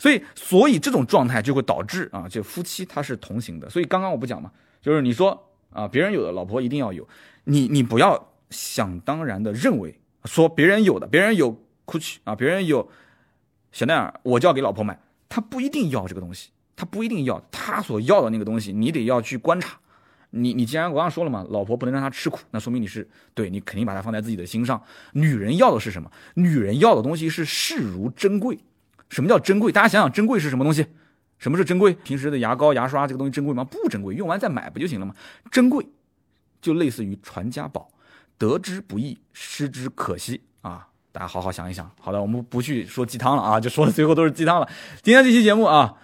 [0.00, 4.50] 所以所以这种状态就会导致啊，这夫妻他是同行的，所以刚刚我不讲嘛，
[4.82, 5.40] 就是你说
[5.70, 7.06] 啊，别人有的老婆一定要有，
[7.44, 8.26] 你你不要。
[8.50, 12.90] 想当然的认为，说别人有的，别人有 Gucci 啊，别人有
[13.70, 14.98] 香奈儿，我就要给老婆买。
[15.28, 19.78] 他不一定要这个东西，他不一定要他所要的那个东西，你得要去观察。
[20.30, 24.82] 你你既然我刚刚说了嘛，老婆不能让他吃苦，那说明你是对你肯定把她放在自己的心上。
[25.12, 26.10] 女人要的是什么？
[26.34, 28.58] 女人要的东西是视如珍贵。
[29.10, 29.70] 什么叫珍贵？
[29.70, 30.86] 大家想想，珍贵是什么东西？
[31.38, 31.92] 什么是珍贵？
[31.92, 33.62] 平时的牙膏、牙刷这个东西珍贵吗？
[33.64, 35.14] 不珍贵，用完再买不就行了吗？
[35.50, 35.86] 珍贵
[36.62, 37.90] 就类似于传家宝。
[38.38, 40.88] 得之不易，失之可惜啊！
[41.12, 41.90] 大家好好想一想。
[42.00, 44.68] 好的，我们不去说鸡汤了啊，就说的最后都是鸡汤了。
[45.02, 45.94] 今天这期节目啊，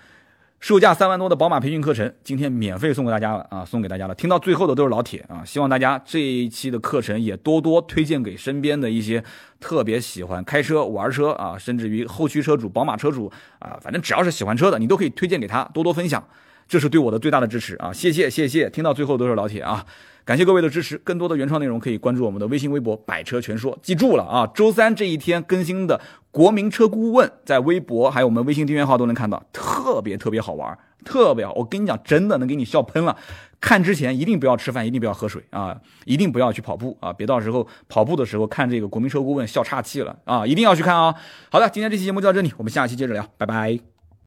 [0.58, 4.14] 售价三万多的宝马培训课程，今天免费送给大家了啊，送给大家了。
[4.14, 9.22] 听到最后的都是老铁啊，希望大家这一期的课程也多多推荐给身边的一些
[9.60, 16.26] 特别喜欢开车玩车啊，甚至于后驱车主、宝马车主啊，反正只要是喜欢车的，你都可以推荐给他，多多分享，
[16.66, 17.92] 这是对我的最大的支持啊！
[17.92, 19.84] 谢谢谢谢，听到最后都是老铁啊。
[20.26, 23.78] 感谢各位的支持，更多的原创内容可以关注我们的微信微博“百车全说”。
[23.80, 26.00] 记住了啊，周三这一天更新的
[26.32, 31.52] 国民车顾问，在微博还有我们微信订阅号都能看到，特别特别好玩，特别好。
[31.52, 33.16] 我跟你讲，真的能给你笑喷了。
[33.60, 41.14] 看之前一定不要吃饭，一定不要喝水啊，一定不要去跑步啊，别到时候跑步的时候看这个国民车顾问笑岔气了啊，一定要去看啊。
[41.52, 43.95] 好的，今天这期节目就到这里，我们下期接着聊，拜拜。